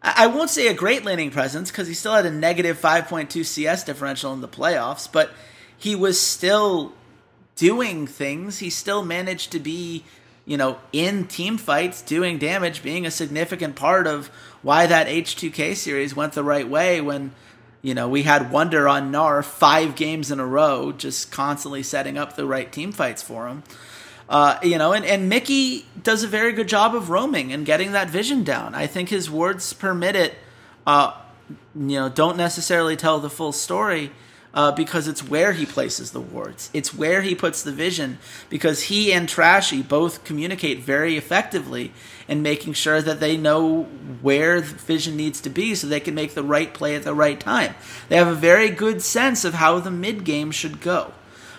I 0.00 0.28
won't 0.28 0.48
say 0.48 0.68
a 0.68 0.74
great 0.74 1.04
laning 1.04 1.30
presence 1.30 1.72
because 1.72 1.88
he 1.88 1.94
still 1.94 2.14
had 2.14 2.24
a 2.24 2.30
negative 2.30 2.80
5.2 2.80 3.44
CS 3.44 3.82
differential 3.82 4.32
in 4.32 4.40
the 4.40 4.48
playoffs, 4.48 5.10
but 5.10 5.30
he 5.76 5.96
was 5.96 6.20
still 6.20 6.92
doing 7.58 8.06
things. 8.06 8.60
He 8.60 8.70
still 8.70 9.04
managed 9.04 9.52
to 9.52 9.58
be, 9.58 10.04
you 10.46 10.56
know, 10.56 10.78
in 10.92 11.26
team 11.26 11.58
fights, 11.58 12.00
doing 12.00 12.38
damage, 12.38 12.82
being 12.82 13.04
a 13.04 13.10
significant 13.10 13.76
part 13.76 14.06
of 14.06 14.28
why 14.62 14.86
that 14.86 15.08
H2K 15.08 15.74
series 15.74 16.16
went 16.16 16.32
the 16.32 16.44
right 16.44 16.68
way 16.68 17.00
when, 17.00 17.32
you 17.82 17.94
know, 17.94 18.08
we 18.08 18.22
had 18.22 18.50
Wonder 18.52 18.88
on 18.88 19.12
Gnar 19.12 19.44
five 19.44 19.96
games 19.96 20.30
in 20.30 20.40
a 20.40 20.46
row, 20.46 20.92
just 20.92 21.30
constantly 21.32 21.82
setting 21.82 22.16
up 22.16 22.36
the 22.36 22.46
right 22.46 22.70
team 22.70 22.92
fights 22.92 23.22
for 23.22 23.48
him. 23.48 23.64
Uh, 24.28 24.58
you 24.62 24.78
know, 24.78 24.92
and, 24.92 25.04
and 25.04 25.28
Mickey 25.28 25.86
does 26.02 26.22
a 26.22 26.28
very 26.28 26.52
good 26.52 26.68
job 26.68 26.94
of 26.94 27.10
roaming 27.10 27.52
and 27.52 27.66
getting 27.66 27.92
that 27.92 28.08
vision 28.08 28.44
down. 28.44 28.74
I 28.74 28.86
think 28.86 29.08
his 29.08 29.28
words 29.30 29.72
permit 29.72 30.14
it, 30.14 30.34
uh, 30.86 31.12
you 31.74 31.98
know, 31.98 32.08
don't 32.08 32.36
necessarily 32.36 32.94
tell 32.94 33.18
the 33.18 33.30
full 33.30 33.52
story 33.52 34.12
uh, 34.54 34.72
because 34.72 35.06
it's 35.06 35.22
where 35.22 35.52
he 35.52 35.66
places 35.66 36.10
the 36.10 36.20
wards. 36.20 36.70
It's 36.72 36.94
where 36.94 37.22
he 37.22 37.34
puts 37.34 37.62
the 37.62 37.72
vision 37.72 38.18
because 38.48 38.84
he 38.84 39.12
and 39.12 39.28
Trashy 39.28 39.82
both 39.82 40.24
communicate 40.24 40.80
very 40.80 41.16
effectively 41.16 41.92
in 42.26 42.42
making 42.42 42.72
sure 42.72 43.02
that 43.02 43.20
they 43.20 43.36
know 43.36 43.84
where 44.22 44.60
the 44.60 44.74
vision 44.74 45.16
needs 45.16 45.40
to 45.42 45.50
be 45.50 45.74
so 45.74 45.86
they 45.86 46.00
can 46.00 46.14
make 46.14 46.34
the 46.34 46.42
right 46.42 46.72
play 46.72 46.94
at 46.94 47.02
the 47.02 47.14
right 47.14 47.38
time. 47.38 47.74
They 48.08 48.16
have 48.16 48.28
a 48.28 48.34
very 48.34 48.70
good 48.70 49.02
sense 49.02 49.44
of 49.44 49.54
how 49.54 49.80
the 49.80 49.90
mid 49.90 50.24
game 50.24 50.50
should 50.50 50.80
go. 50.80 51.12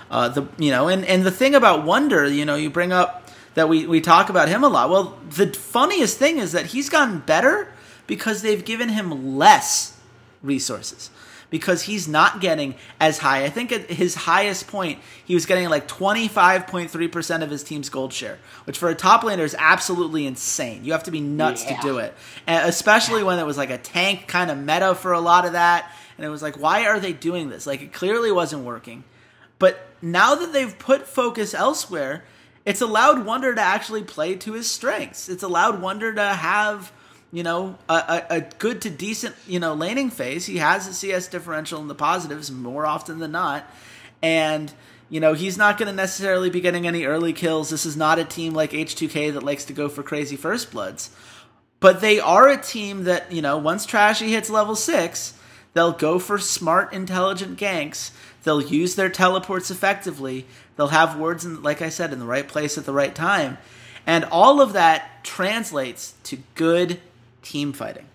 Uh, 0.09 0.29
the 0.29 0.47
you 0.57 0.71
know, 0.71 0.87
and 0.87 1.05
and 1.05 1.23
the 1.23 1.31
thing 1.31 1.53
about 1.53 1.85
Wonder, 1.85 2.27
you 2.27 2.43
know, 2.43 2.55
you 2.55 2.71
bring 2.71 2.91
up 2.91 3.29
that 3.53 3.69
we 3.69 3.85
we 3.85 4.01
talk 4.01 4.29
about 4.29 4.49
him 4.49 4.63
a 4.63 4.67
lot. 4.67 4.89
Well, 4.89 5.19
the 5.29 5.47
funniest 5.53 6.17
thing 6.17 6.39
is 6.39 6.53
that 6.53 6.67
he's 6.67 6.89
gotten 6.89 7.19
better 7.19 7.71
because 8.07 8.41
they've 8.41 8.65
given 8.65 8.89
him 8.89 9.37
less 9.37 9.95
resources 10.41 11.11
because 11.49 11.83
he's 11.83 12.07
not 12.07 12.41
getting 12.41 12.75
as 12.99 13.17
high. 13.19 13.43
I 13.43 13.49
think 13.49 13.71
at 13.71 13.89
his 13.89 14.13
highest 14.15 14.67
point, 14.67 14.99
he 15.25 15.33
was 15.33 15.45
getting 15.45 15.67
like 15.69 15.87
25.3% 15.87 17.43
of 17.43 17.49
his 17.49 17.63
team's 17.63 17.89
gold 17.89 18.13
share, 18.13 18.37
which 18.65 18.77
for 18.77 18.89
a 18.89 18.95
top 18.95 19.23
laner 19.23 19.39
is 19.39 19.55
absolutely 19.57 20.25
insane. 20.25 20.83
You 20.83 20.91
have 20.91 21.03
to 21.03 21.11
be 21.11 21.21
nuts 21.21 21.63
Yeah. 21.65 21.77
to 21.77 21.81
do 21.81 21.97
it. 21.97 22.13
And 22.47 22.67
especially 22.69 23.23
when 23.23 23.39
it 23.39 23.45
was 23.45 23.57
like 23.57 23.69
a 23.69 23.77
tank 23.77 24.27
kind 24.27 24.51
of 24.51 24.57
meta 24.57 24.95
for 24.95 25.13
a 25.13 25.19
lot 25.21 25.45
of 25.45 25.53
that. 25.53 25.91
And 26.17 26.25
it 26.25 26.29
was 26.29 26.41
like, 26.41 26.59
why 26.59 26.85
are 26.85 26.99
they 26.99 27.13
doing 27.13 27.49
this? 27.49 27.65
Like, 27.65 27.81
it 27.81 27.93
clearly 27.93 28.31
wasn't 28.31 28.63
working. 28.65 29.03
But 29.57 29.79
now 30.01 30.35
that 30.35 30.51
they've 30.53 30.77
put 30.77 31.07
focus 31.07 31.53
elsewhere, 31.53 32.25
it's 32.65 32.81
allowed 32.81 33.25
Wonder 33.25 33.55
to 33.55 33.61
actually 33.61 34.03
play 34.03 34.35
to 34.35 34.53
his 34.53 34.69
strengths. 34.69 35.29
It's 35.29 35.43
allowed 35.43 35.81
Wonder 35.81 36.13
to 36.13 36.23
have, 36.23 36.91
you 37.31 37.43
know, 37.43 37.77
a, 37.87 37.93
a, 37.93 38.35
a 38.37 38.41
good 38.41 38.81
to 38.81 38.89
decent, 38.89 39.35
you 39.47 39.59
know, 39.59 39.73
laning 39.73 40.09
phase. 40.09 40.45
He 40.45 40.57
has 40.57 40.87
a 40.87 40.93
CS 40.93 41.27
differential 41.27 41.79
in 41.79 41.87
the 41.87 41.95
positives 41.95 42.51
more 42.51 42.85
often 42.85 43.19
than 43.19 43.31
not. 43.31 43.69
And, 44.21 44.73
you 45.09 45.19
know, 45.19 45.33
he's 45.33 45.57
not 45.57 45.77
going 45.77 45.87
to 45.87 45.95
necessarily 45.95 46.49
be 46.49 46.61
getting 46.61 46.87
any 46.87 47.05
early 47.05 47.33
kills. 47.33 47.69
This 47.69 47.85
is 47.85 47.95
not 47.95 48.19
a 48.19 48.25
team 48.25 48.53
like 48.53 48.71
H2K 48.71 49.33
that 49.33 49.43
likes 49.43 49.65
to 49.65 49.73
go 49.73 49.89
for 49.89 50.01
crazy 50.01 50.35
first 50.35 50.71
bloods. 50.71 51.11
But 51.79 52.01
they 52.01 52.19
are 52.19 52.49
a 52.49 52.61
team 52.61 53.05
that, 53.05 53.31
you 53.31 53.41
know, 53.41 53.57
once 53.57 53.85
Trashy 53.85 54.31
hits 54.31 54.49
level 54.49 54.75
six, 54.75 55.33
they'll 55.73 55.93
go 55.93 56.19
for 56.19 56.37
smart, 56.39 56.93
intelligent 56.93 57.59
ganks. 57.59 58.11
They'll 58.43 58.61
use 58.61 58.95
their 58.95 59.09
teleports 59.09 59.69
effectively. 59.71 60.45
They'll 60.75 60.87
have 60.87 61.17
words, 61.17 61.45
in, 61.45 61.61
like 61.61 61.81
I 61.81 61.89
said, 61.89 62.11
in 62.11 62.19
the 62.19 62.25
right 62.25 62.47
place 62.47 62.77
at 62.77 62.85
the 62.85 62.93
right 62.93 63.13
time. 63.13 63.57
And 64.05 64.25
all 64.25 64.61
of 64.61 64.73
that 64.73 65.23
translates 65.23 66.15
to 66.23 66.39
good 66.55 66.99
team 67.41 67.73
fighting. 67.73 68.07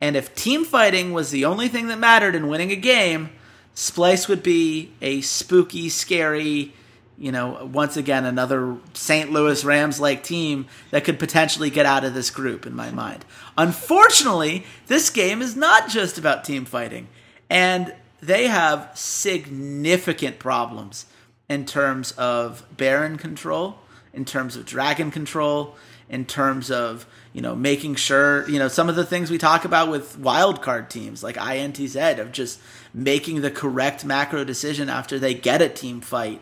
And 0.00 0.16
if 0.16 0.34
team 0.34 0.64
fighting 0.64 1.12
was 1.12 1.30
the 1.30 1.44
only 1.44 1.68
thing 1.68 1.88
that 1.88 1.98
mattered 1.98 2.34
in 2.34 2.48
winning 2.48 2.70
a 2.70 2.76
game, 2.76 3.30
Splyce 3.74 4.28
would 4.28 4.42
be 4.42 4.92
a 5.02 5.20
spooky, 5.20 5.88
scary, 5.88 6.74
you 7.18 7.30
know, 7.30 7.68
once 7.70 7.98
again, 7.98 8.24
another 8.24 8.76
St. 8.94 9.30
Louis 9.30 9.62
Rams 9.62 10.00
like 10.00 10.22
team 10.22 10.66
that 10.90 11.04
could 11.04 11.18
potentially 11.18 11.68
get 11.68 11.84
out 11.84 12.02
of 12.02 12.14
this 12.14 12.30
group, 12.30 12.66
in 12.66 12.74
my 12.74 12.90
mind. 12.90 13.26
Unfortunately, 13.58 14.64
this 14.86 15.10
game 15.10 15.42
is 15.42 15.54
not 15.54 15.88
just 15.88 16.16
about 16.16 16.44
team 16.44 16.64
fighting, 16.64 17.08
and 17.50 17.94
they 18.20 18.46
have 18.46 18.90
significant 18.94 20.38
problems 20.38 21.06
in 21.48 21.66
terms 21.66 22.12
of 22.12 22.64
Baron 22.74 23.18
control, 23.18 23.78
in 24.14 24.24
terms 24.24 24.56
of 24.56 24.64
Dragon 24.64 25.10
control, 25.10 25.76
in 26.08 26.24
terms 26.24 26.70
of 26.70 27.06
you 27.32 27.40
know 27.40 27.54
making 27.54 27.94
sure 27.94 28.48
you 28.48 28.58
know 28.58 28.68
some 28.68 28.88
of 28.88 28.96
the 28.96 29.04
things 29.04 29.30
we 29.30 29.38
talk 29.38 29.64
about 29.64 29.90
with 29.90 30.18
wildcard 30.18 30.88
teams 30.88 31.22
like 31.22 31.36
INTZ 31.36 32.18
of 32.18 32.32
just 32.32 32.60
making 32.92 33.40
the 33.40 33.50
correct 33.50 34.04
macro 34.04 34.44
decision 34.44 34.88
after 34.88 35.18
they 35.18 35.34
get 35.34 35.62
a 35.62 35.68
team 35.68 36.00
fight 36.00 36.40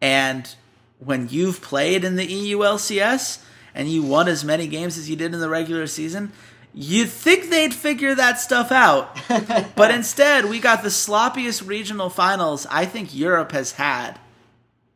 and 0.00 0.54
when 0.98 1.28
you've 1.28 1.60
played 1.60 2.04
in 2.04 2.16
the 2.16 2.26
EULCS 2.26 3.42
and 3.74 3.88
you 3.88 4.02
won 4.02 4.28
as 4.28 4.44
many 4.44 4.66
games 4.66 4.98
as 4.98 5.08
you 5.08 5.16
did 5.16 5.32
in 5.32 5.40
the 5.40 5.48
regular 5.48 5.86
season, 5.86 6.32
you'd 6.74 7.08
think 7.08 7.50
they'd 7.50 7.74
figure 7.74 8.14
that 8.14 8.40
stuff 8.40 8.72
out. 8.72 9.16
but 9.76 9.90
instead, 9.90 10.46
we 10.46 10.58
got 10.58 10.82
the 10.82 10.88
sloppiest 10.88 11.66
regional 11.66 12.10
finals 12.10 12.66
I 12.70 12.84
think 12.84 13.14
Europe 13.14 13.52
has 13.52 13.72
had 13.72 14.18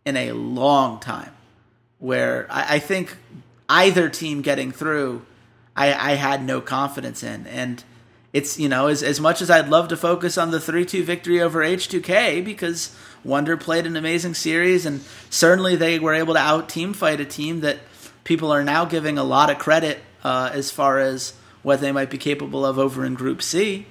in 0.05 0.17
a 0.17 0.33
long 0.33 0.99
time 1.01 1.31
where 1.99 2.47
I, 2.51 2.77
I 2.77 2.79
think 2.81 3.17
either 3.73 4.11
team 4.11 4.43
getting 4.43 4.71
through, 4.71 5.25
I, 5.75 6.13
I 6.13 6.15
had 6.15 6.45
no 6.45 6.61
confidence 6.61 7.23
in. 7.23 7.47
And 7.47 7.83
it's, 8.35 8.59
you 8.59 8.69
know, 8.69 8.89
as, 8.89 9.03
as 9.03 9.19
much 9.19 9.41
as 9.41 9.51
I'd 9.51 9.71
love 9.71 9.89
to 9.89 9.97
focus 9.97 10.37
on 10.37 10.51
the 10.51 10.61
3 10.61 10.85
2 10.85 11.03
victory 11.03 11.41
over 11.41 11.61
H2K 11.61 12.45
because 12.45 12.95
Wonder 13.25 13.57
played 13.57 13.87
an 13.87 13.97
amazing 13.97 14.35
series 14.35 14.85
and 14.85 15.01
certainly 15.31 15.75
they 15.75 15.99
were 15.99 16.13
able 16.13 16.35
to 16.35 16.41
out 16.41 16.69
team 16.69 16.93
fight 16.93 17.21
a 17.21 17.25
team 17.25 17.61
that 17.61 17.79
people 18.25 18.53
are 18.53 18.63
now 18.63 18.85
giving 18.85 19.17
a 19.17 19.25
lot 19.25 19.49
of 19.49 19.59
credit 19.59 20.01
uh, 20.23 20.51
as 20.53 20.71
far 20.71 20.99
as 20.99 21.33
what 21.63 21.81
they 21.81 21.93
might 21.93 22.11
be 22.11 22.19
capable 22.19 22.67
of 22.67 22.79
over 22.79 23.07
in 23.07 23.15
Group 23.15 23.41
C. 23.41 23.87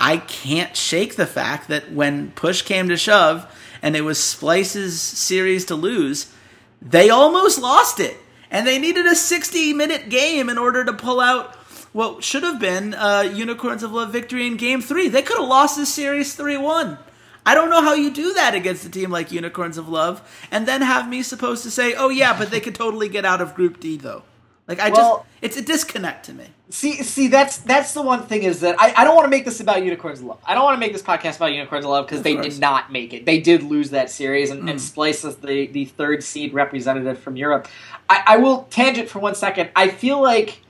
I 0.00 0.16
can't 0.16 0.74
shake 0.74 1.16
the 1.16 1.26
fact 1.26 1.68
that 1.68 1.92
when 1.92 2.30
push 2.30 2.62
came 2.62 2.88
to 2.88 2.96
shove 2.96 3.46
and 3.82 3.94
it 3.94 4.00
was 4.00 4.18
Splyce's 4.18 4.98
series 4.98 5.66
to 5.66 5.74
lose, 5.74 6.32
they 6.80 7.10
almost 7.10 7.60
lost 7.60 8.00
it. 8.00 8.16
And 8.50 8.66
they 8.66 8.78
needed 8.78 9.06
a 9.06 9.14
60 9.14 9.72
minute 9.74 10.08
game 10.08 10.48
in 10.48 10.58
order 10.58 10.84
to 10.84 10.92
pull 10.92 11.20
out 11.20 11.54
what 11.92 12.22
should 12.22 12.42
have 12.42 12.60
been 12.60 12.94
uh, 12.94 13.22
Unicorns 13.34 13.82
of 13.82 13.92
Love 13.92 14.12
victory 14.12 14.46
in 14.46 14.56
game 14.56 14.80
three. 14.80 15.08
They 15.08 15.22
could 15.22 15.38
have 15.38 15.48
lost 15.48 15.76
this 15.76 15.92
series 15.92 16.34
3 16.34 16.56
1. 16.56 16.98
I 17.44 17.54
don't 17.54 17.70
know 17.70 17.82
how 17.82 17.94
you 17.94 18.10
do 18.10 18.34
that 18.34 18.54
against 18.54 18.84
a 18.84 18.90
team 18.90 19.10
like 19.10 19.32
Unicorns 19.32 19.78
of 19.78 19.88
Love 19.88 20.20
and 20.50 20.68
then 20.68 20.82
have 20.82 21.08
me 21.08 21.22
supposed 21.22 21.62
to 21.62 21.70
say, 21.70 21.94
oh, 21.94 22.08
yeah, 22.08 22.38
but 22.38 22.50
they 22.50 22.60
could 22.60 22.74
totally 22.74 23.08
get 23.08 23.24
out 23.24 23.40
of 23.40 23.54
Group 23.54 23.80
D, 23.80 23.96
though. 23.96 24.22
Like 24.70 24.78
I 24.78 24.90
well, 24.90 25.26
just, 25.42 25.42
it's 25.42 25.56
a 25.56 25.62
disconnect 25.62 26.26
to 26.26 26.32
me. 26.32 26.44
See, 26.68 27.02
see, 27.02 27.26
that's 27.26 27.56
that's 27.58 27.92
the 27.92 28.02
one 28.02 28.22
thing 28.22 28.44
is 28.44 28.60
that 28.60 28.80
I, 28.80 28.94
I 28.98 29.02
don't 29.02 29.16
want 29.16 29.24
to 29.24 29.30
make 29.30 29.44
this 29.44 29.58
about 29.58 29.82
Unicorns 29.82 30.20
of 30.20 30.26
Love. 30.26 30.38
I 30.46 30.54
don't 30.54 30.62
want 30.62 30.76
to 30.76 30.78
make 30.78 30.92
this 30.92 31.02
podcast 31.02 31.38
about 31.38 31.46
Unicorns 31.46 31.84
of 31.84 31.90
Love 31.90 32.06
because 32.06 32.22
they 32.22 32.34
course. 32.34 32.46
did 32.46 32.60
not 32.60 32.92
make 32.92 33.12
it. 33.12 33.26
They 33.26 33.40
did 33.40 33.64
lose 33.64 33.90
that 33.90 34.10
series, 34.10 34.50
and, 34.50 34.62
mm. 34.62 34.70
and 34.70 34.78
Splyce 34.78 35.26
is 35.28 35.34
the 35.38 35.66
the 35.66 35.86
third 35.86 36.22
seed 36.22 36.54
representative 36.54 37.18
from 37.18 37.34
Europe. 37.34 37.66
I, 38.08 38.22
I 38.24 38.36
will 38.36 38.62
tangent 38.70 39.08
for 39.08 39.18
one 39.18 39.34
second. 39.34 39.70
I 39.74 39.88
feel 39.88 40.22
like 40.22 40.60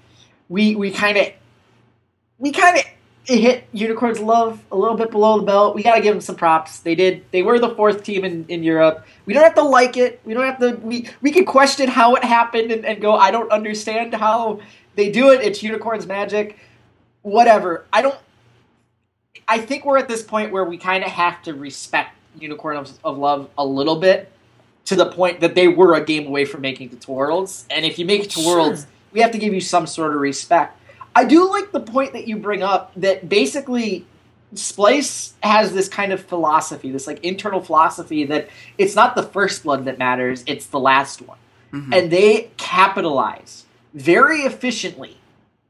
we 0.48 0.74
we 0.76 0.92
kind 0.92 1.18
of 1.18 1.26
we 2.38 2.52
kind 2.52 2.78
of 2.78 2.84
hit 3.38 3.64
Unicorns 3.72 4.18
Love 4.18 4.62
a 4.72 4.76
little 4.76 4.96
bit 4.96 5.10
below 5.10 5.38
the 5.38 5.44
belt. 5.44 5.74
We 5.74 5.82
got 5.82 5.96
to 5.96 6.00
give 6.00 6.14
them 6.14 6.20
some 6.20 6.36
props. 6.36 6.80
They 6.80 6.94
did. 6.94 7.24
They 7.30 7.42
were 7.42 7.58
the 7.58 7.74
fourth 7.74 8.02
team 8.02 8.24
in, 8.24 8.44
in 8.48 8.62
Europe. 8.62 9.06
We 9.26 9.34
don't 9.34 9.44
have 9.44 9.54
to 9.54 9.62
like 9.62 9.96
it. 9.96 10.20
We 10.24 10.34
don't 10.34 10.44
have 10.44 10.58
to. 10.60 10.76
We 10.76 11.08
we 11.20 11.30
can 11.30 11.44
question 11.44 11.88
how 11.88 12.14
it 12.14 12.24
happened 12.24 12.72
and, 12.72 12.84
and 12.84 13.00
go. 13.00 13.14
I 13.14 13.30
don't 13.30 13.50
understand 13.50 14.14
how 14.14 14.60
they 14.94 15.10
do 15.10 15.30
it. 15.30 15.42
It's 15.42 15.62
Unicorns 15.62 16.06
magic. 16.06 16.58
Whatever. 17.22 17.84
I 17.92 18.02
don't. 18.02 18.18
I 19.46 19.58
think 19.58 19.84
we're 19.84 19.98
at 19.98 20.08
this 20.08 20.22
point 20.22 20.52
where 20.52 20.64
we 20.64 20.78
kind 20.78 21.04
of 21.04 21.10
have 21.10 21.42
to 21.42 21.54
respect 21.54 22.14
Unicorns 22.38 22.90
of, 22.90 22.98
of 23.04 23.18
Love 23.18 23.50
a 23.58 23.64
little 23.64 23.96
bit 23.96 24.30
to 24.86 24.96
the 24.96 25.06
point 25.06 25.40
that 25.40 25.54
they 25.54 25.68
were 25.68 25.94
a 25.94 26.04
game 26.04 26.26
away 26.26 26.44
from 26.44 26.62
making 26.62 26.88
the 26.88 27.12
Worlds. 27.12 27.66
And 27.70 27.84
if 27.84 27.98
you 27.98 28.04
make 28.04 28.24
it 28.24 28.30
to 28.30 28.40
sure. 28.40 28.56
Worlds, 28.56 28.86
we 29.12 29.20
have 29.20 29.32
to 29.32 29.38
give 29.38 29.52
you 29.54 29.60
some 29.60 29.86
sort 29.86 30.14
of 30.14 30.20
respect. 30.20 30.79
I 31.14 31.24
do 31.24 31.48
like 31.50 31.72
the 31.72 31.80
point 31.80 32.12
that 32.12 32.28
you 32.28 32.36
bring 32.36 32.62
up 32.62 32.92
that 32.96 33.28
basically 33.28 34.06
Splyce 34.54 35.32
has 35.42 35.72
this 35.72 35.88
kind 35.88 36.12
of 36.12 36.24
philosophy, 36.24 36.90
this 36.90 37.06
like 37.06 37.22
internal 37.24 37.60
philosophy 37.60 38.24
that 38.24 38.48
it's 38.78 38.94
not 38.94 39.14
the 39.14 39.22
first 39.22 39.62
blood 39.62 39.84
that 39.84 39.98
matters, 39.98 40.42
it's 40.46 40.66
the 40.66 40.80
last 40.80 41.22
one. 41.22 41.38
Mm-hmm. 41.72 41.92
And 41.92 42.10
they 42.10 42.50
capitalize 42.56 43.64
very 43.94 44.40
efficiently 44.40 45.16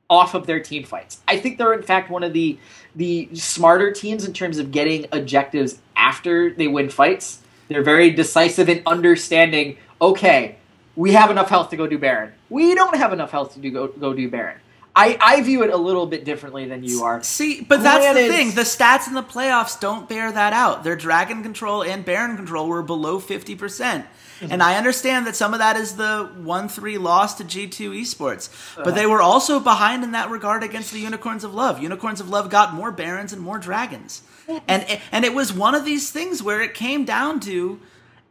off 0.09 0.35
of 0.35 0.47
their 0.47 0.61
team 0.61 0.85
fights. 0.85 1.21
I 1.29 1.39
think 1.39 1.59
they're 1.59 1.75
in 1.75 1.83
fact 1.83 2.11
one 2.11 2.23
of 2.23 2.33
the 2.33 2.59
the 2.97 3.29
smarter 3.35 3.93
teams 3.93 4.25
in 4.25 4.33
terms 4.33 4.59
of 4.59 4.73
getting 4.73 5.07
objectives 5.13 5.79
after 5.95 6.53
they 6.53 6.67
win 6.67 6.91
fights. 6.91 7.41
They're 7.69 7.85
very 7.85 8.11
decisive 8.11 8.69
in 8.69 8.83
understanding, 8.85 9.77
okay, 10.03 10.57
we 10.97 11.13
have 11.13 11.31
enough 11.31 11.49
health 11.49 11.71
to 11.71 11.77
go 11.77 11.87
do 11.87 11.99
Baron. 11.99 12.33
We 12.49 12.75
don't 12.75 12.97
have 12.97 13.13
enough 13.13 13.31
health 13.31 13.55
to 13.55 13.61
do 13.61 13.71
go, 13.71 13.87
go 13.87 14.13
do 14.13 14.29
Baron. 14.29 14.59
I, 14.95 15.17
I 15.21 15.41
view 15.43 15.63
it 15.63 15.71
a 15.71 15.77
little 15.77 16.07
bit 16.07 16.25
differently 16.25 16.67
than 16.67 16.83
you 16.83 17.05
are. 17.05 17.23
See, 17.23 17.61
but 17.61 17.83
that's 17.83 18.05
Granted, 18.05 18.25
the 18.25 18.29
thing. 18.29 18.55
The 18.55 18.63
stats 18.63 19.07
in 19.07 19.15
the 19.15 19.23
playoffs 19.23 19.79
don't 19.79 20.09
bear 20.09 20.33
that 20.33 20.53
out. 20.53 20.83
Their 20.83 20.97
dragon 20.97 21.43
control 21.43 21.83
and 21.83 22.05
baron 22.05 22.37
control 22.37 22.69
were 22.69 22.83
below 22.83 23.21
50%. 23.21 23.57
percent 23.57 24.05
mm-hmm. 24.05 24.53
And 24.53 24.63
I 24.63 24.77
understand 24.77 25.27
that 25.29 25.37
some 25.37 25.53
of 25.53 25.61
that 25.61 25.77
is 25.77 25.95
the 25.95 26.29
1 26.37 26.69
3 26.69 26.99
loss 26.99 27.35
to 27.37 27.45
G2 27.45 28.01
Esports. 28.01 28.49
Uh-huh. 28.49 28.83
But 28.85 28.97
they 28.97 29.07
were 29.07 29.23
also 29.23 29.61
behind 29.61 30.03
in 30.03 30.13
that 30.13 30.29
regard 30.29 30.65
against 30.65 30.93
the 30.93 31.01
Unicorns 31.01 31.45
of 31.45 31.55
Love. 31.55 31.81
Unicorns 31.81 32.21
of 32.21 32.29
Love 32.29 32.51
got 32.51 32.75
more 32.75 32.91
barons 32.91 33.33
and 33.33 33.41
more 33.41 33.59
dragons. 33.59 34.23
and, 34.67 35.01
and 35.13 35.25
it 35.25 35.35
was 35.35 35.53
one 35.53 35.77
of 35.77 35.85
these 35.85 36.11
things 36.11 36.43
where 36.43 36.61
it 36.61 36.75
came 36.75 37.05
down 37.05 37.39
to 37.41 37.81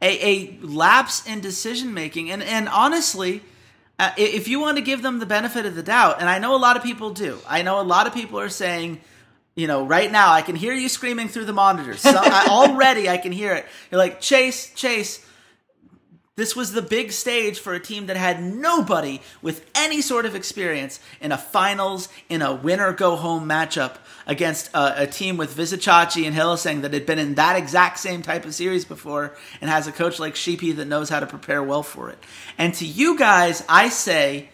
a, 0.02 0.28
a 0.28 0.60
lapse 0.62 1.26
in 1.26 1.40
decision 1.40 1.94
making. 1.94 2.30
And, 2.30 2.44
and 2.44 2.68
honestly, 2.68 3.44
uh, 4.00 4.12
if 4.18 4.48
you 4.48 4.62
want 4.62 4.78
to 4.78 4.82
give 4.82 5.02
them 5.02 5.20
the 5.20 5.26
benefit 5.26 5.66
of 5.66 5.76
the 5.76 5.84
doubt, 5.84 6.22
and 6.22 6.30
I 6.30 6.40
know 6.40 6.56
a 6.56 6.58
lot 6.58 6.78
of 6.78 6.84
people 6.84 7.12
do, 7.12 7.38
I 7.48 7.62
know 7.62 7.82
a 7.82 7.84
lot 7.84 8.08
of 8.08 8.14
people 8.14 8.40
are 8.40 8.50
saying, 8.50 9.02
you 9.56 9.68
know, 9.68 9.86
right 9.86 10.10
now 10.10 10.32
I 10.32 10.42
can 10.42 10.56
hear 10.56 10.74
you 10.74 10.88
screaming 10.88 11.28
through 11.28 11.46
the 11.46 11.54
monitors. 11.54 12.00
So 12.00 12.16
I, 12.16 12.48
already 12.50 13.10
I 13.10 13.18
can 13.18 13.34
hear 13.34 13.54
it. 13.54 13.66
You're 13.92 14.00
like, 14.00 14.22
Chase, 14.22 14.74
Chase, 14.74 15.24
this 16.40 16.56
was 16.56 16.72
the 16.72 16.82
big 16.82 17.12
stage 17.12 17.60
for 17.60 17.74
a 17.74 17.80
team 17.80 18.06
that 18.06 18.16
had 18.16 18.42
nobody 18.42 19.22
with 19.42 19.70
any 19.76 20.02
sort 20.02 20.26
of 20.26 20.36
experience 20.36 21.00
in 21.20 21.34
a 21.34 21.38
finals, 21.38 22.08
in 22.30 22.42
a 22.42 22.56
win 22.56 22.80
or 22.80 22.94
go 22.94 23.18
home 23.18 23.48
matchup 23.48 23.98
against 24.26 24.74
a, 24.74 25.04
a 25.04 25.08
team 25.08 25.36
with 25.36 25.56
Vizicsacsi 25.56 26.26
and 26.26 26.34
Hylissang 26.34 26.82
that 26.84 26.94
had 26.94 27.06
been 27.06 27.20
in 27.20 27.36
that 27.36 27.58
exact 27.58 28.00
same 28.00 28.22
type 28.22 28.46
of 28.46 28.56
series 28.56 28.86
before 28.86 29.36
and 29.60 29.70
has 29.70 29.86
a 29.86 29.92
coach 29.92 30.18
like 30.18 30.38
Sheepy 30.38 30.72
that 30.72 30.86
knows 30.86 31.10
how 31.10 31.20
to 31.20 31.28
prepare 31.28 31.62
well 31.62 31.84
for 31.84 32.10
it. 32.10 32.18
And 32.58 32.74
to 32.76 32.86
you 32.86 33.18
guys, 33.18 33.64
I 33.68 33.90
say, 33.90 34.50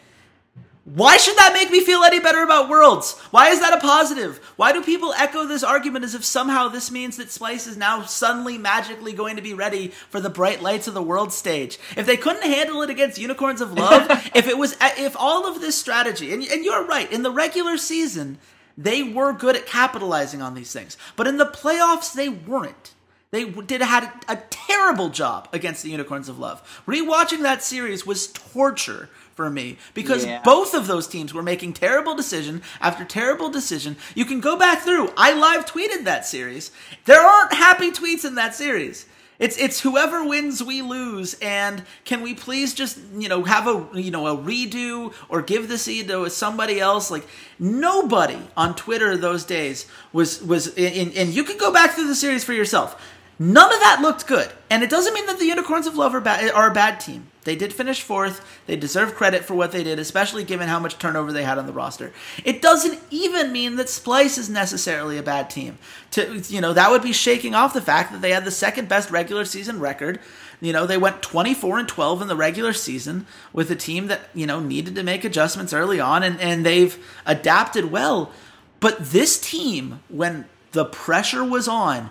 why 0.86 1.18
should 1.18 1.36
that 1.38 1.54
make 1.54 1.72
me 1.72 1.84
feel 1.84 2.04
any 2.04 2.20
better 2.20 2.44
about 2.44 2.70
Worlds? 2.70 3.18
Why 3.32 3.50
is 3.50 3.60
that 3.60 3.74
a 3.74 3.80
positive? 3.80 4.38
Why 4.56 4.72
do 4.72 4.84
people 4.84 5.14
echo 5.14 5.46
this 5.46 5.64
argument 5.64 6.06
as 6.06 6.14
if 6.14 6.24
somehow 6.24 6.68
this 6.68 6.92
means 6.92 7.18
that 7.18 7.30
Splyce 7.30 7.68
is 7.68 7.76
now 7.76 8.04
suddenly 8.04 8.60
magically 8.60 9.12
going 9.12 9.36
to 9.38 9.42
be 9.42 9.56
ready 9.56 9.88
for 9.88 10.22
the 10.22 10.30
bright 10.30 10.62
lights 10.62 10.88
of 10.88 10.94
the 10.94 11.02
world 11.02 11.34
stage? 11.34 11.80
If 11.98 12.06
they 12.06 12.18
couldn't 12.18 12.44
handle 12.44 12.84
it 12.84 12.92
against 12.92 13.18
Unicorns 13.18 13.62
of 13.62 13.74
Love, 13.74 14.06
if 14.36 14.48
it 14.48 14.60
was, 14.60 14.78
if 14.80 15.16
all 15.18 15.48
of 15.48 15.60
this 15.60 15.76
strategy, 15.76 16.32
and, 16.32 16.44
and 16.44 16.64
you're 16.64 16.86
right, 16.86 17.12
in 17.12 17.24
the 17.24 17.32
regular 17.32 17.78
season, 17.78 18.38
they 18.78 19.02
were 19.02 19.34
good 19.34 19.56
at 19.56 19.66
capitalizing 19.66 20.44
on 20.44 20.54
these 20.54 20.72
things, 20.72 20.98
but 21.16 21.26
in 21.26 21.38
the 21.38 21.46
playoffs, 21.46 22.14
they 22.14 22.30
weren't. 22.30 22.94
They 23.32 23.50
did 23.50 23.82
had 23.82 24.12
a 24.28 24.38
terrible 24.50 25.10
job 25.10 25.50
against 25.52 25.84
the 25.84 25.90
Unicorns 25.90 26.30
of 26.30 26.40
Love. 26.40 26.84
Rewatching 26.88 27.42
that 27.42 27.64
series 27.64 28.06
was 28.06 28.28
torture 28.28 29.10
for 29.34 29.50
me 29.50 29.78
because 29.94 30.26
yeah. 30.26 30.42
both 30.44 30.74
of 30.74 30.88
those 30.88 31.08
teams 31.08 31.34
were 31.34 31.44
making 31.44 31.74
terrible 31.74 32.16
decision 32.16 32.62
after 32.80 33.04
terrible 33.04 33.50
decision. 33.50 33.98
You 34.16 34.26
can 34.26 34.40
go 34.40 34.58
back 34.58 34.82
through. 34.82 35.12
I 35.18 35.34
live 35.34 35.66
tweeted 35.66 36.06
that 36.06 36.26
series. 36.26 36.72
There 37.04 37.22
aren't 37.22 37.54
happy 37.54 37.92
tweets 37.92 38.24
in 38.26 38.36
that 38.36 38.56
series. 38.56 39.06
It's 39.38 39.58
it's 39.58 39.82
whoever 39.82 40.24
wins 40.24 40.64
we 40.64 40.82
lose 40.82 41.36
and 41.42 41.84
can 42.06 42.22
we 42.22 42.34
please 42.34 42.74
just 42.74 42.98
you 43.18 43.28
know 43.28 43.44
have 43.44 43.68
a 43.68 44.00
you 44.00 44.10
know 44.10 44.28
a 44.28 44.38
redo 44.38 45.14
or 45.28 45.42
give 45.42 45.68
the 45.68 45.78
seed 45.78 46.08
to 46.08 46.30
somebody 46.30 46.80
else 46.80 47.12
like 47.12 47.28
nobody 47.60 48.40
on 48.56 48.76
Twitter 48.76 49.18
those 49.18 49.44
days 49.44 49.88
was 50.14 50.42
was 50.42 50.74
in, 50.78 51.12
and 51.18 51.34
you 51.34 51.44
can 51.44 51.58
go 51.58 51.74
back 51.74 51.92
through 51.92 52.08
the 52.08 52.16
series 52.16 52.46
for 52.46 52.54
yourself 52.54 53.02
None 53.38 53.74
of 53.74 53.80
that 53.80 54.02
looked 54.02 54.28
good. 54.28 54.52
And 54.70 54.84
it 54.84 54.90
doesn't 54.90 55.14
mean 55.14 55.26
that 55.26 55.40
the 55.40 55.46
Unicorns 55.46 55.88
of 55.88 55.98
Love 55.98 56.16
are, 56.16 56.22
ba- 56.22 56.54
are 56.54 56.70
a 56.70 56.74
bad 56.74 57.00
team. 57.00 57.28
They 57.44 57.56
did 57.56 57.74
finish 57.74 58.02
fourth. 58.02 58.44
They 58.66 58.76
deserve 58.76 59.14
credit 59.14 59.46
for 59.46 59.54
what 59.54 59.72
they 59.72 59.84
did, 59.84 60.00
especially 60.00 60.44
given 60.44 60.68
how 60.68 60.80
much 60.80 60.98
turnover 60.98 61.32
they 61.32 61.44
had 61.44 61.60
on 61.60 61.68
the 61.68 61.74
roster. 61.74 62.12
It 62.44 62.62
doesn't 62.62 63.00
even 63.12 63.52
mean 63.52 63.76
that 63.76 63.88
Splyce 63.88 64.38
is 64.38 64.50
necessarily 64.50 65.18
a 65.18 65.24
bad 65.24 65.50
team. 65.50 65.78
To 66.12 66.42
you 66.48 66.60
know, 66.60 66.74
that 66.74 66.90
would 66.90 67.04
be 67.04 67.14
shaking 67.14 67.54
off 67.54 67.74
the 67.74 67.82
fact 67.82 68.12
that 68.12 68.22
they 68.22 68.32
had 68.32 68.46
the 68.46 68.52
second 68.52 68.90
best 68.90 69.12
regular 69.12 69.46
season 69.46 69.80
record. 69.80 70.20
You 70.60 70.74
know, 70.74 70.88
they 70.88 70.98
went 70.98 71.22
24 71.22 71.80
and 71.80 71.88
12 71.88 72.24
in 72.24 72.28
the 72.28 72.36
regular 72.36 72.74
season 72.74 73.28
with 73.54 73.70
a 73.70 73.76
team 73.76 74.08
that, 74.08 74.22
you 74.34 74.48
know, 74.48 74.60
needed 74.60 74.96
to 74.96 75.04
make 75.04 75.24
adjustments 75.24 75.74
early 75.74 76.00
on 76.00 76.24
and, 76.24 76.40
and 76.40 76.66
they've 76.66 76.98
adapted 77.28 77.92
well. 77.92 78.32
But 78.80 79.12
this 79.12 79.40
team, 79.40 80.00
when 80.10 80.46
the 80.72 80.86
pressure 80.86 81.44
was 81.44 81.68
on, 81.68 82.10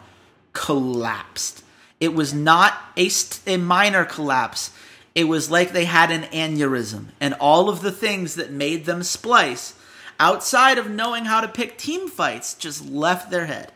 collapsed. 0.55 1.63
It 2.01 2.15
was 2.15 2.33
not 2.33 2.75
a, 2.97 3.11
a 3.47 3.59
minor 3.59 4.07
collapse. 4.07 4.73
It 5.15 5.25
was 5.25 5.51
like 5.51 5.73
they 5.73 5.85
had 5.85 6.11
an 6.11 6.23
aneurysm, 6.25 7.09
and 7.21 7.35
all 7.35 7.69
of 7.69 7.83
the 7.83 7.93
things 7.93 8.35
that 8.37 8.51
made 8.51 8.87
them 8.87 9.01
Splyce 9.01 9.75
outside 10.19 10.79
of 10.79 10.91
knowing 10.91 11.25
how 11.25 11.41
to 11.41 11.49
pick 11.49 11.77
team 11.77 12.09
fights, 12.09 12.55
just 12.55 12.89
left 12.89 13.31
their 13.31 13.47
head. 13.47 13.73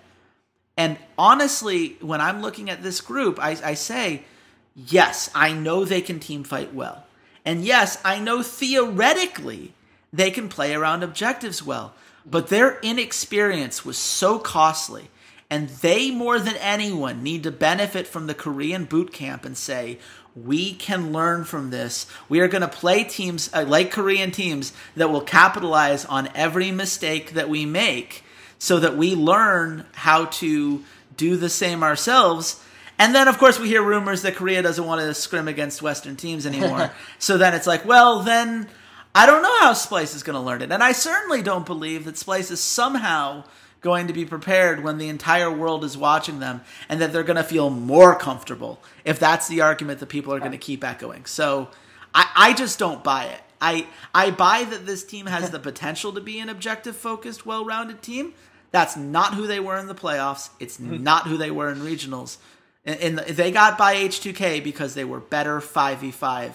And 0.77 0.97
honestly, 1.17 1.97
when 2.01 2.21
I'm 2.21 2.41
looking 2.41 2.71
at 2.71 2.83
this 2.83 3.01
group, 3.01 3.39
I, 3.41 3.57
I 3.63 3.75
say, 3.75 4.23
yes, 4.75 5.31
I 5.35 5.53
know 5.53 5.85
they 5.85 6.01
can 6.01 6.21
team 6.21 6.45
fight 6.45 6.73
well. 6.73 7.05
And 7.45 7.65
yes, 7.65 8.01
I 8.05 8.21
know 8.21 8.43
theoretically 8.43 9.73
they 10.13 10.31
can 10.31 10.49
play 10.49 10.75
around 10.75 11.03
objectives 11.03 11.63
well. 11.63 11.95
But 12.25 12.49
their 12.49 12.79
inexperience 12.81 13.85
was 13.85 13.99
so 13.99 14.39
costly 14.39 15.09
And 15.51 15.69
they, 15.69 16.11
more 16.11 16.39
than 16.39 16.57
anyone, 16.57 17.23
need 17.23 17.43
to 17.45 17.51
benefit 17.51 18.07
from 18.07 18.27
the 18.27 18.35
Korean 18.35 18.85
boot 18.85 19.13
camp 19.13 19.45
and 19.47 19.57
say, 19.57 19.99
we 20.35 20.75
can 20.75 21.13
learn 21.13 21.45
from 21.45 21.71
this. 21.71 22.07
We 22.29 22.41
are 22.41 22.49
going 22.49 22.63
to 22.63 22.69
play 22.69 23.05
teams 23.05 23.51
uh, 23.53 23.65
like 23.67 23.91
Korean 23.91 24.31
teams 24.31 24.73
that 24.95 25.11
will 25.11 25.23
capitalize 25.23 26.05
on 26.05 26.29
every 26.35 26.71
mistake 26.71 27.33
that 27.33 27.49
we 27.49 27.67
make 27.67 28.25
so 28.59 28.79
that 28.81 28.97
we 28.97 29.15
learn 29.15 29.87
how 29.93 30.27
to 30.27 30.85
do 31.17 31.37
the 31.37 31.49
same 31.49 31.83
ourselves. 31.83 32.63
And 32.99 33.15
then, 33.15 33.29
of 33.29 33.39
course, 33.39 33.59
we 33.59 33.69
hear 33.69 33.83
rumors 33.83 34.23
that 34.23 34.37
Korea 34.37 34.63
doesn't 34.63 34.85
want 34.85 35.01
to 35.01 35.15
scrim 35.15 35.49
against 35.49 35.83
Western 35.83 36.17
teams 36.17 36.47
anymore. 36.47 36.91
so 37.19 37.39
then 37.39 37.55
it's 37.55 37.67
like, 37.67 37.85
well, 37.85 38.21
then 38.21 38.69
I 39.15 39.27
don't 39.27 39.43
know 39.43 39.61
how 39.61 39.73
Splyce 39.73 40.15
is 40.15 40.23
going 40.23 40.35
to 40.35 40.41
learn 40.41 40.63
it. 40.63 40.73
And 40.73 40.83
I 40.83 40.93
certainly 40.93 41.43
don't 41.43 41.67
believe 41.67 42.05
that 42.05 42.17
Splyce 42.17 42.51
is 42.51 42.61
somehow 42.61 43.45
going 43.81 44.09
to 44.09 44.13
be 44.13 44.25
prepared 44.25 44.83
when 44.83 44.99
the 44.99 45.09
entire 45.09 45.51
world 45.51 45.85
is 45.85 45.97
watching 45.97 46.41
them 46.41 46.61
and 46.89 47.01
that 47.01 47.13
they're 47.13 47.23
going 47.23 47.37
to 47.37 47.45
feel 47.45 47.71
more 47.71 48.19
comfortable 48.19 48.81
if 49.05 49.19
that's 49.19 49.49
the 49.49 49.61
argument 49.61 50.01
that 50.01 50.09
people 50.09 50.35
are 50.35 50.41
going 50.41 50.53
to 50.53 50.59
keep 50.59 50.83
echoing. 50.83 51.25
So 51.27 51.69
I, 52.15 52.29
I 52.35 52.53
just 52.55 52.79
don't 52.79 53.05
buy 53.05 53.25
it. 53.27 53.41
I, 53.61 53.87
I 54.15 54.31
buy 54.31 54.65
that 54.65 54.87
this 54.87 55.05
team 55.05 55.27
has 55.27 55.51
the 55.51 55.59
potential 55.59 56.13
to 56.13 56.21
be 56.21 56.39
an 56.39 56.49
objective 56.49 56.97
focused, 56.97 57.45
well 57.45 57.65
rounded 57.65 58.03
team. 58.03 58.35
That's 58.71 58.97
not 58.97 59.35
who 59.35 59.47
they 59.47 59.61
were 59.61 59.79
in 59.79 59.87
the 59.87 59.95
playoffs. 59.95 60.51
It's 60.61 60.79
mm-hmm. 60.79 61.03
not 61.03 61.27
who 61.27 61.37
they 61.37 61.51
were 61.51 61.71
in 61.71 61.79
regionals. 61.79 62.37
And, 62.85 63.19
they 63.19 63.51
got 63.51 63.77
by 63.77 63.97
H2K 63.97 64.63
because 64.63 64.95
they 64.95 65.05
were 65.05 65.21
better 65.21 65.61
5v5. 65.61 66.55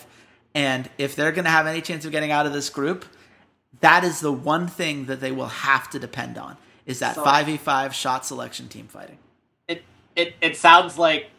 And 0.55 0.89
if 0.97 1.15
they're 1.15 1.31
going 1.31 1.45
to 1.45 1.51
have 1.51 1.67
any 1.67 1.81
chance 1.81 2.05
of 2.05 2.11
getting 2.11 2.31
out 2.31 2.45
of 2.45 2.53
this 2.53 2.69
group, 2.69 3.05
that 3.81 4.03
is 4.03 4.19
the 4.19 4.31
one 4.31 4.67
thing 4.67 5.05
that 5.05 5.19
they 5.19 5.31
will 5.31 5.47
have 5.47 5.89
to 5.91 5.99
depend 5.99 6.37
on 6.37 6.57
is 6.85 6.99
that 6.99 7.15
so, 7.15 7.23
5v5 7.23 7.93
shot 7.93 8.25
selection 8.25 8.67
team 8.67 8.87
fighting. 8.87 9.17
It, 9.67 9.83
it, 10.15 10.35
it 10.41 10.57
sounds 10.57 10.97
like 10.97 11.29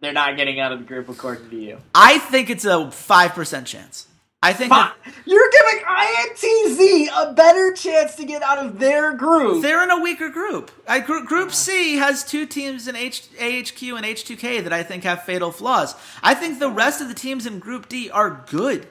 they're 0.00 0.12
not 0.12 0.36
getting 0.36 0.60
out 0.60 0.72
of 0.72 0.78
the 0.78 0.84
group 0.84 1.08
according 1.08 1.50
to 1.50 1.56
you. 1.56 1.78
I 1.94 2.18
think 2.18 2.50
it's 2.50 2.64
a 2.64 2.68
5% 2.68 3.66
chance. 3.66 4.08
I 4.42 4.52
think 4.52 4.70
that, 4.70 4.94
you're 5.24 5.50
giving 5.50 5.84
INTZ 5.84 7.08
a 7.30 7.32
better 7.32 7.72
chance 7.72 8.14
to 8.16 8.24
get 8.24 8.42
out 8.42 8.64
of 8.64 8.78
their 8.78 9.14
group. 9.14 9.62
They're 9.62 9.82
in 9.82 9.90
a 9.90 10.00
weaker 10.00 10.28
group. 10.28 10.70
I, 10.86 11.00
group, 11.00 11.26
group 11.26 11.52
C 11.52 11.96
has 11.96 12.22
two 12.22 12.46
teams 12.46 12.86
in 12.86 12.94
H, 12.94 13.28
AHQ 13.38 13.96
and 13.96 14.06
H2K 14.06 14.62
that 14.62 14.72
I 14.72 14.82
think 14.82 15.04
have 15.04 15.24
fatal 15.24 15.50
flaws. 15.50 15.96
I 16.22 16.34
think 16.34 16.58
the 16.58 16.70
rest 16.70 17.00
of 17.00 17.08
the 17.08 17.14
teams 17.14 17.46
in 17.46 17.58
Group 17.58 17.88
D 17.88 18.10
are 18.10 18.44
good. 18.48 18.86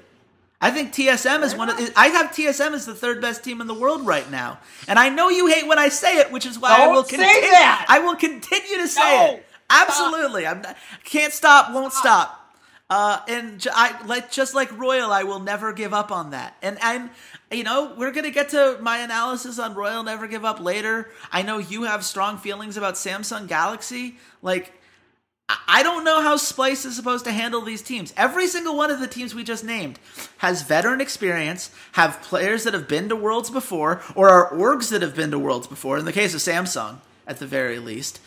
I 0.62 0.72
think 0.72 0.94
TSM 0.94 1.44
is 1.44 1.56
one 1.56 1.70
of. 1.70 1.78
I 1.96 2.08
have 2.08 2.32
TSM 2.32 2.74
as 2.74 2.86
the 2.86 2.96
third 2.96 3.22
best 3.22 3.44
team 3.44 3.62
in 3.62 3.68
the 3.68 3.74
world 3.74 4.06
right 4.06 4.30
now, 4.32 4.60
and 4.88 4.98
I 4.98 5.10
know 5.10 5.30
you 5.30 5.48
hate 5.48 5.68
when 5.68 5.78
I 5.78 5.90
say 5.90 6.18
it, 6.18 6.32
which 6.32 6.46
is 6.46 6.58
why 6.58 6.78
Don't 6.78 6.90
I 6.90 6.92
will 6.94 7.04
continue. 7.04 7.52
That. 7.52 7.86
I 7.90 8.00
will 8.00 8.16
continue 8.16 8.78
to 8.78 8.88
say 8.88 9.18
no. 9.18 9.34
it. 9.36 9.46
Absolutely, 9.70 10.48
I'm 10.48 10.62
not, 10.62 10.78
can't 11.04 11.34
stop, 11.34 11.74
won't 11.74 11.94
stop. 11.94 12.42
Uh, 12.90 13.20
and 13.28 13.68
I 13.74 14.06
like 14.06 14.32
just 14.32 14.54
like 14.54 14.78
Royal, 14.78 15.12
I 15.12 15.24
will 15.24 15.40
never 15.40 15.74
give 15.74 15.94
up 15.94 16.12
on 16.12 16.32
that. 16.32 16.56
And 16.62 16.78
I'm, 16.82 17.10
you 17.52 17.64
know, 17.64 17.94
we're 17.98 18.12
gonna 18.12 18.30
get 18.30 18.50
to 18.50 18.78
my 18.80 19.00
analysis 19.00 19.58
on 19.58 19.74
Royal 19.74 20.04
Never 20.04 20.28
Give 20.28 20.46
Up 20.46 20.60
later. 20.60 21.10
I 21.32 21.42
know 21.42 21.58
you 21.58 21.84
have 21.84 22.06
strong 22.06 22.38
feelings 22.38 22.78
about 22.78 22.94
Samsung 22.94 23.48
Galaxy. 23.48 24.18
Like, 24.44 24.72
I 25.48 25.84
don't 25.84 26.04
know 26.04 26.22
how 26.22 26.38
Splyce 26.38 26.86
is 26.86 26.96
supposed 26.96 27.26
to 27.26 27.32
handle 27.32 27.62
these 27.62 27.82
teams. 27.82 28.14
Every 28.18 28.48
single 28.48 28.76
one 28.76 28.90
of 28.90 29.00
the 29.00 29.08
teams 29.08 29.36
we 29.36 29.44
just 29.44 29.64
named 29.64 30.00
has 30.38 30.64
veteran 30.64 31.02
experience, 31.02 31.70
have 31.94 32.22
players 32.22 32.64
that 32.64 32.74
have 32.74 32.88
been 32.88 33.10
to 33.10 33.16
Worlds 33.16 33.50
before, 33.50 34.02
or 34.16 34.30
are 34.30 34.52
orgs 34.52 34.90
that 34.90 35.02
have 35.02 35.16
been 35.16 35.32
to 35.32 35.40
Worlds 35.40 35.68
before. 35.68 35.98
In 35.98 36.06
the 36.06 36.14
case 36.14 36.34
of 36.34 36.40
Samsung, 36.40 36.98
at 37.28 37.40
the 37.40 37.46
very 37.46 37.78
least, 37.78 38.22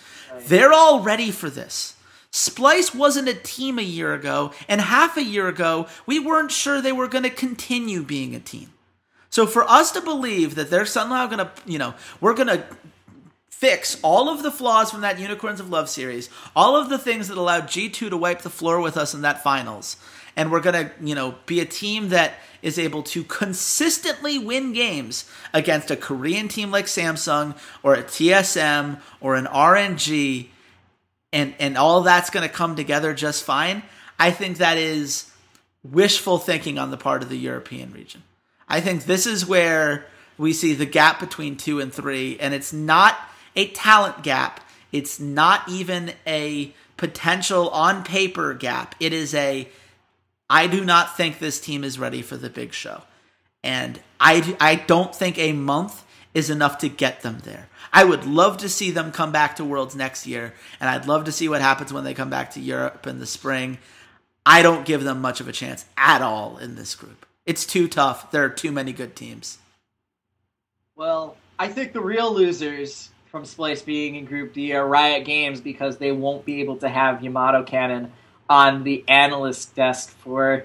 they're 0.46 0.72
all 0.72 1.00
ready 1.00 1.30
for 1.30 1.50
this. 1.50 1.94
Splyce 2.30 2.94
wasn't 2.94 3.28
a 3.28 3.34
team 3.34 3.78
a 3.78 3.82
year 3.82 4.14
ago, 4.14 4.52
and 4.68 4.80
half 4.80 5.16
a 5.16 5.24
year 5.24 5.48
ago, 5.48 5.88
we 6.06 6.20
weren't 6.20 6.52
sure 6.52 6.80
they 6.80 6.92
were 6.92 7.08
going 7.08 7.24
to 7.24 7.30
continue 7.30 8.02
being 8.02 8.34
a 8.34 8.40
team. 8.40 8.72
So 9.30 9.46
for 9.46 9.64
us 9.64 9.90
to 9.92 10.00
believe 10.00 10.54
that 10.54 10.70
they're 10.70 10.86
somehow 10.86 11.26
going 11.26 11.38
to, 11.38 11.50
you 11.66 11.78
know, 11.78 11.94
we're 12.20 12.34
going 12.34 12.48
to 12.48 12.64
fix 13.58 13.98
all 14.02 14.28
of 14.28 14.44
the 14.44 14.52
flaws 14.52 14.88
from 14.88 15.00
that 15.00 15.18
Unicorns 15.18 15.58
of 15.58 15.68
Love 15.68 15.88
series, 15.88 16.30
all 16.54 16.76
of 16.76 16.88
the 16.88 16.98
things 16.98 17.26
that 17.26 17.36
allowed 17.36 17.64
G2 17.64 18.08
to 18.10 18.16
wipe 18.16 18.42
the 18.42 18.50
floor 18.50 18.80
with 18.80 18.96
us 18.96 19.14
in 19.14 19.22
that 19.22 19.42
finals, 19.42 19.96
and 20.36 20.52
we're 20.52 20.60
going 20.60 20.86
to, 20.86 20.92
you 21.02 21.16
know, 21.16 21.34
be 21.44 21.58
a 21.58 21.64
team 21.64 22.10
that 22.10 22.34
is 22.62 22.78
able 22.78 23.02
to 23.02 23.24
consistently 23.24 24.38
win 24.38 24.72
games 24.72 25.28
against 25.52 25.90
a 25.90 25.96
Korean 25.96 26.46
team 26.46 26.70
like 26.70 26.84
Samsung 26.86 27.58
or 27.82 27.94
a 27.94 28.04
TSM 28.04 29.00
or 29.20 29.34
an 29.34 29.46
RNG 29.46 30.46
and 31.32 31.52
and 31.58 31.76
all 31.76 32.02
that's 32.02 32.30
going 32.30 32.48
to 32.48 32.54
come 32.54 32.76
together 32.76 33.12
just 33.12 33.42
fine. 33.42 33.82
I 34.20 34.30
think 34.30 34.58
that 34.58 34.78
is 34.78 35.32
wishful 35.82 36.38
thinking 36.38 36.78
on 36.78 36.92
the 36.92 36.96
part 36.96 37.24
of 37.24 37.28
the 37.28 37.36
European 37.36 37.92
region. 37.92 38.22
I 38.68 38.80
think 38.80 39.04
this 39.04 39.26
is 39.26 39.44
where 39.44 40.06
we 40.36 40.52
see 40.52 40.74
the 40.74 40.86
gap 40.86 41.18
between 41.18 41.56
2 41.56 41.80
and 41.80 41.92
3 41.92 42.38
and 42.38 42.54
it's 42.54 42.72
not 42.72 43.18
a 43.58 43.68
talent 43.68 44.22
gap. 44.22 44.60
It's 44.92 45.20
not 45.20 45.68
even 45.68 46.12
a 46.26 46.72
potential 46.96 47.68
on 47.70 48.04
paper 48.04 48.54
gap. 48.54 48.94
It 49.00 49.12
is 49.12 49.34
a 49.34 49.68
I 50.48 50.66
do 50.66 50.82
not 50.82 51.14
think 51.16 51.38
this 51.38 51.60
team 51.60 51.84
is 51.84 51.98
ready 51.98 52.22
for 52.22 52.38
the 52.38 52.48
big 52.48 52.72
show. 52.72 53.02
And 53.62 54.00
I 54.18 54.56
I 54.60 54.76
don't 54.76 55.14
think 55.14 55.38
a 55.38 55.52
month 55.52 56.04
is 56.32 56.50
enough 56.50 56.78
to 56.78 56.88
get 56.88 57.22
them 57.22 57.40
there. 57.44 57.68
I 57.92 58.04
would 58.04 58.24
love 58.24 58.58
to 58.58 58.68
see 58.68 58.90
them 58.92 59.12
come 59.12 59.32
back 59.32 59.56
to 59.56 59.64
Worlds 59.64 59.96
next 59.96 60.26
year, 60.26 60.54
and 60.78 60.88
I'd 60.88 61.06
love 61.06 61.24
to 61.24 61.32
see 61.32 61.48
what 61.48 61.60
happens 61.60 61.92
when 61.92 62.04
they 62.04 62.14
come 62.14 62.30
back 62.30 62.52
to 62.52 62.60
Europe 62.60 63.06
in 63.06 63.18
the 63.18 63.26
spring. 63.26 63.78
I 64.46 64.62
don't 64.62 64.86
give 64.86 65.02
them 65.02 65.20
much 65.20 65.40
of 65.40 65.48
a 65.48 65.52
chance 65.52 65.84
at 65.96 66.22
all 66.22 66.58
in 66.58 66.76
this 66.76 66.94
group. 66.94 67.26
It's 67.44 67.66
too 67.66 67.88
tough. 67.88 68.30
There 68.30 68.44
are 68.44 68.50
too 68.50 68.70
many 68.70 68.92
good 68.92 69.16
teams. 69.16 69.58
Well, 70.96 71.36
I 71.58 71.68
think 71.68 71.92
the 71.92 72.00
real 72.00 72.32
losers 72.32 73.10
from 73.30 73.44
Splyce 73.44 73.84
being 73.84 74.16
in 74.16 74.24
Group 74.24 74.54
D 74.54 74.72
are 74.72 74.86
Riot 74.86 75.24
Games 75.24 75.60
because 75.60 75.98
they 75.98 76.12
won't 76.12 76.44
be 76.44 76.60
able 76.60 76.76
to 76.78 76.88
have 76.88 77.22
Yamato 77.22 77.62
Cannon 77.62 78.12
on 78.48 78.84
the 78.84 79.04
analyst 79.06 79.74
desk 79.74 80.10
for 80.18 80.64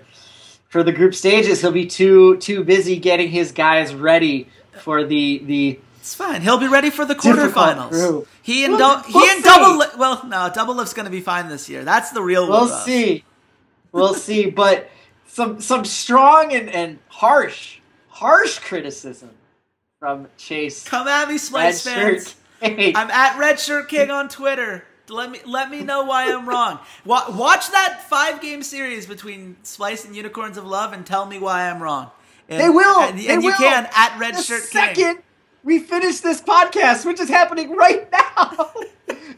for 0.70 0.84
the 0.84 0.92
group 0.92 1.14
stages. 1.14 1.62
He'll 1.62 1.72
be 1.72 1.86
too 1.86 2.38
too 2.38 2.64
busy 2.64 2.98
getting 2.98 3.30
his 3.30 3.52
guys 3.52 3.94
ready 3.94 4.48
for 4.80 5.04
the 5.04 5.42
the 5.46 5.80
it's 6.00 6.16
fine. 6.16 6.42
He'll 6.42 6.58
be 6.58 6.68
ready 6.68 6.90
for 6.90 7.06
the 7.06 7.16
quarterfinals. 7.16 8.28
He 8.42 8.66
and 8.66 8.76
we'll, 8.76 9.00
he 9.00 9.14
we'll 9.14 9.30
and 9.30 9.44
see. 9.44 9.50
double 9.50 9.98
well 9.98 10.26
no 10.26 10.50
Doublelift's 10.50 10.94
going 10.94 11.06
to 11.06 11.12
be 11.12 11.22
fine 11.22 11.50
this 11.50 11.70
year. 11.70 11.84
That's 11.84 12.12
the 12.12 12.22
real. 12.22 12.48
We'll 12.48 12.68
see. 12.68 13.24
We'll 13.92 14.14
see, 14.14 14.50
but 14.50 14.90
some 15.28 15.62
some 15.62 15.86
strong 15.86 16.54
and, 16.54 16.70
and 16.70 17.00
harsh 17.10 17.80
harsh 18.08 18.60
criticism 18.60 19.32
from 20.00 20.28
Chase. 20.38 20.84
Come 20.84 21.08
at 21.08 21.30
me, 21.30 21.36
Splyce 21.36 21.84
fans. 21.84 22.36
I'm 22.64 23.12
at 23.12 23.38
Redshirt 23.38 23.88
King 23.88 24.12
on 24.12 24.30
Twitter. 24.30 24.86
Let 25.10 25.32
me 25.32 25.40
let 25.46 25.70
me 25.70 25.84
know 25.84 26.06
why 26.06 26.32
I'm 26.32 26.48
wrong. 26.48 26.80
Watch 27.06 27.70
that 27.72 28.06
five 28.10 28.42
game 28.42 28.64
series 28.64 29.06
between 29.06 29.58
Splyce 29.64 30.06
and 30.06 30.16
Unicorns 30.16 30.58
of 30.58 30.66
Love 30.66 30.94
and 30.94 31.06
tell 31.06 31.26
me 31.26 31.40
why 31.40 31.70
I'm 31.70 31.84
wrong. 31.84 32.12
And, 32.48 32.62
they 32.62 32.70
will. 32.70 33.02
And, 33.02 33.20
and 33.20 33.44
you 33.44 33.50
will. 33.50 33.58
can 33.58 33.88
at 33.94 34.12
Redshirt 34.12 34.48
the 34.48 34.68
second 34.68 34.96
King 34.96 35.24
we 35.64 35.80
finish 35.80 36.20
this 36.20 36.42
podcast, 36.42 37.06
which 37.06 37.20
is 37.20 37.30
happening 37.30 37.76
right 37.76 38.10
now. 38.38 38.72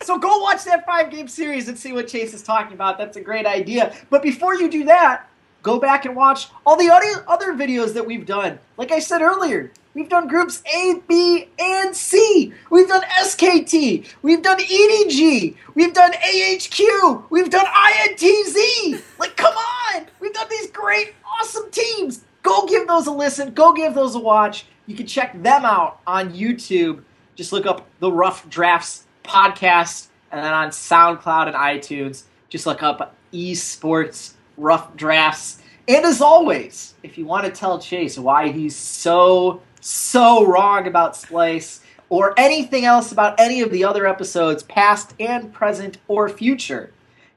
so 0.02 0.18
go 0.18 0.40
watch 0.40 0.64
that 0.66 0.86
five 0.86 1.12
game 1.12 1.28
series 1.28 1.68
and 1.68 1.78
see 1.78 1.94
what 1.94 2.08
Chase 2.08 2.34
is 2.34 2.42
talking 2.42 2.74
about. 2.74 2.98
That's 2.98 3.18
a 3.18 3.22
great 3.22 3.46
idea. 3.46 3.96
But 4.10 4.24
before 4.24 4.56
you 4.56 4.70
do 4.70 4.86
that, 4.86 5.30
go 5.62 5.80
back 5.80 6.06
and 6.06 6.16
watch 6.16 6.50
all 6.66 6.76
the 6.76 6.90
other, 6.90 7.24
other 7.28 7.54
videos 7.54 7.94
that 7.94 8.06
we've 8.06 8.26
done. 8.26 8.60
Like 8.78 8.92
I 8.92 9.00
said 9.00 9.22
earlier, 9.22 9.72
we've 9.96 10.10
done 10.10 10.28
groups 10.28 10.62
A, 10.72 11.02
B, 11.08 11.50
and 11.58 11.96
C. 11.96 12.54
We've 12.70 12.88
done 12.88 13.02
SKT. 13.02 14.06
We've 14.22 14.44
done 14.44 14.60
EDG. 14.60 15.56
We've 15.74 15.94
done 15.94 16.12
AHQ. 16.12 17.24
We've 17.32 17.50
done 17.50 17.66
INTZ. 17.66 19.02
Like, 19.18 19.36
come 19.36 19.56
on. 19.56 20.06
We've 20.20 20.34
done 20.34 20.48
these 20.50 20.70
great, 20.70 21.16
awesome 21.40 21.72
teams. 21.72 22.24
Go 22.44 22.68
give 22.68 22.88
those 22.88 23.08
a 23.08 23.12
listen. 23.12 23.54
Go 23.54 23.74
give 23.74 23.96
those 23.96 24.14
a 24.14 24.20
watch. 24.20 24.66
You 24.86 24.96
can 24.96 25.08
check 25.08 25.42
them 25.42 25.66
out 25.66 26.00
on 26.06 26.32
YouTube. 26.32 27.02
Just 27.36 27.52
look 27.52 27.66
up 27.66 27.88
the 28.00 28.12
Rough 28.12 28.48
Drafts 28.50 29.08
podcast, 29.24 30.08
and 30.32 30.44
then 30.44 30.54
on 30.54 30.70
SoundCloud 30.70 31.48
and 31.48 31.56
iTunes, 31.56 32.24
just 32.50 32.66
look 32.66 32.84
up 32.84 33.16
Esports 33.34 34.34
Rough 34.58 34.96
Drafts. 34.96 35.60
And 35.88 36.06
as 36.06 36.22
always, 36.22 36.94
if 37.04 37.18
you 37.18 37.26
want 37.26 37.46
to 37.46 37.52
tell 37.52 37.80
Chase 37.80 38.18
why 38.18 38.50
he's 38.50 38.76
so, 38.76 39.62
so 39.86 40.46
wrong 40.46 40.88
about 40.88 41.14
Splyce 41.14 41.82
or 42.10 42.34
anything 42.38 42.86
else 42.86 43.12
about 43.12 43.40
any 43.40 43.62
of 43.62 43.72
the 43.72 43.84
other 43.84 44.08
episodes, 44.08 44.64
past 44.64 45.14
and 45.20 45.54
present 45.54 45.98
or 46.08 46.30
future, 46.30 46.92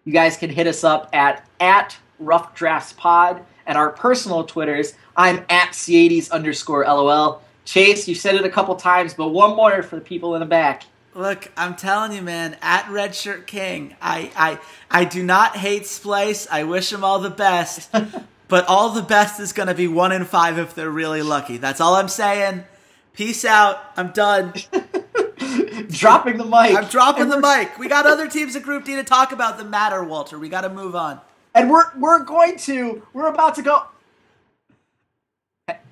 you 0.04 0.12
guys 0.12 0.36
can 0.36 0.50
hit 0.50 0.66
us 0.66 0.84
up 0.84 1.10
at, 1.12 1.46
at 1.60 1.96
Rough 2.18 2.54
Drafts 2.54 2.92
Pod 2.94 3.44
and 3.66 3.76
our 3.76 3.90
personal 3.90 4.44
Twitters. 4.44 4.94
I'm 5.16 5.44
at 5.50 5.72
C80s 5.72 6.30
underscore 6.30 6.84
LOL. 6.84 7.42
Chase, 7.64 8.08
you 8.08 8.14
said 8.14 8.34
it 8.34 8.44
a 8.44 8.50
couple 8.50 8.74
times, 8.76 9.12
but 9.12 9.28
one 9.28 9.54
more 9.54 9.82
for 9.82 9.96
the 9.96 10.02
people 10.02 10.34
in 10.34 10.40
the 10.40 10.46
back. 10.46 10.84
Look, 11.14 11.50
I'm 11.56 11.74
telling 11.74 12.12
you, 12.12 12.22
man. 12.22 12.56
At 12.62 12.84
Redshirt 12.84 13.46
King, 13.46 13.96
I, 14.00 14.30
I, 14.34 14.58
I 14.90 15.04
do 15.04 15.22
not 15.22 15.56
hate 15.56 15.82
Splyce. 15.82 16.46
I 16.50 16.64
wish 16.64 16.92
him 16.92 17.04
all 17.04 17.18
the 17.18 17.28
best, 17.28 17.90
but 18.48 18.66
all 18.66 18.90
the 18.90 19.02
best 19.02 19.38
is 19.40 19.52
going 19.52 19.68
to 19.68 19.74
be 19.74 19.86
one 19.86 20.10
in 20.10 20.24
five 20.24 20.58
if 20.58 20.74
they're 20.74 20.90
really 20.90 21.22
lucky. 21.22 21.58
That's 21.58 21.80
all 21.80 21.94
I'm 21.94 22.08
saying. 22.08 22.64
Peace 23.12 23.44
out. 23.44 23.80
I'm 23.96 24.12
done. 24.12 24.54
dropping 25.88 26.38
the 26.38 26.44
mic. 26.44 26.76
I'm 26.76 26.88
dropping 26.88 27.28
the 27.28 27.40
mic. 27.40 27.78
We 27.78 27.88
got 27.88 28.06
other 28.06 28.28
teams 28.28 28.56
in 28.56 28.62
Group 28.62 28.84
D 28.84 28.96
to 28.96 29.04
talk 29.04 29.32
about 29.32 29.58
the 29.58 29.64
matter, 29.64 30.02
Walter. 30.02 30.38
We 30.38 30.48
got 30.48 30.62
to 30.62 30.68
move 30.68 30.94
on. 30.96 31.20
And 31.54 31.70
we're 31.70 31.96
we're 31.98 32.20
going 32.24 32.56
to 32.58 33.02
we're 33.12 33.26
about 33.26 33.54
to 33.56 33.62
go. 33.62 33.82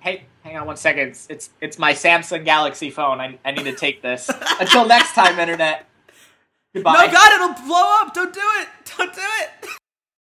Hey, 0.00 0.24
hang 0.42 0.56
on 0.56 0.66
one 0.66 0.76
second. 0.76 1.08
It's 1.08 1.26
it's, 1.28 1.50
it's 1.60 1.78
my 1.78 1.92
Samsung 1.92 2.44
Galaxy 2.44 2.90
phone. 2.90 3.20
I, 3.20 3.38
I 3.44 3.50
need 3.50 3.64
to 3.64 3.74
take 3.74 4.02
this. 4.02 4.30
Until 4.60 4.86
next 4.86 5.14
time, 5.14 5.38
internet. 5.38 5.86
Goodbye. 6.74 7.06
No, 7.06 7.12
God, 7.12 7.32
it'll 7.32 7.66
blow 7.66 8.00
up. 8.00 8.14
Don't 8.14 8.32
do 8.32 8.40
it. 8.60 8.68
Don't 8.96 9.14
do 9.14 9.20
it. 9.20 9.68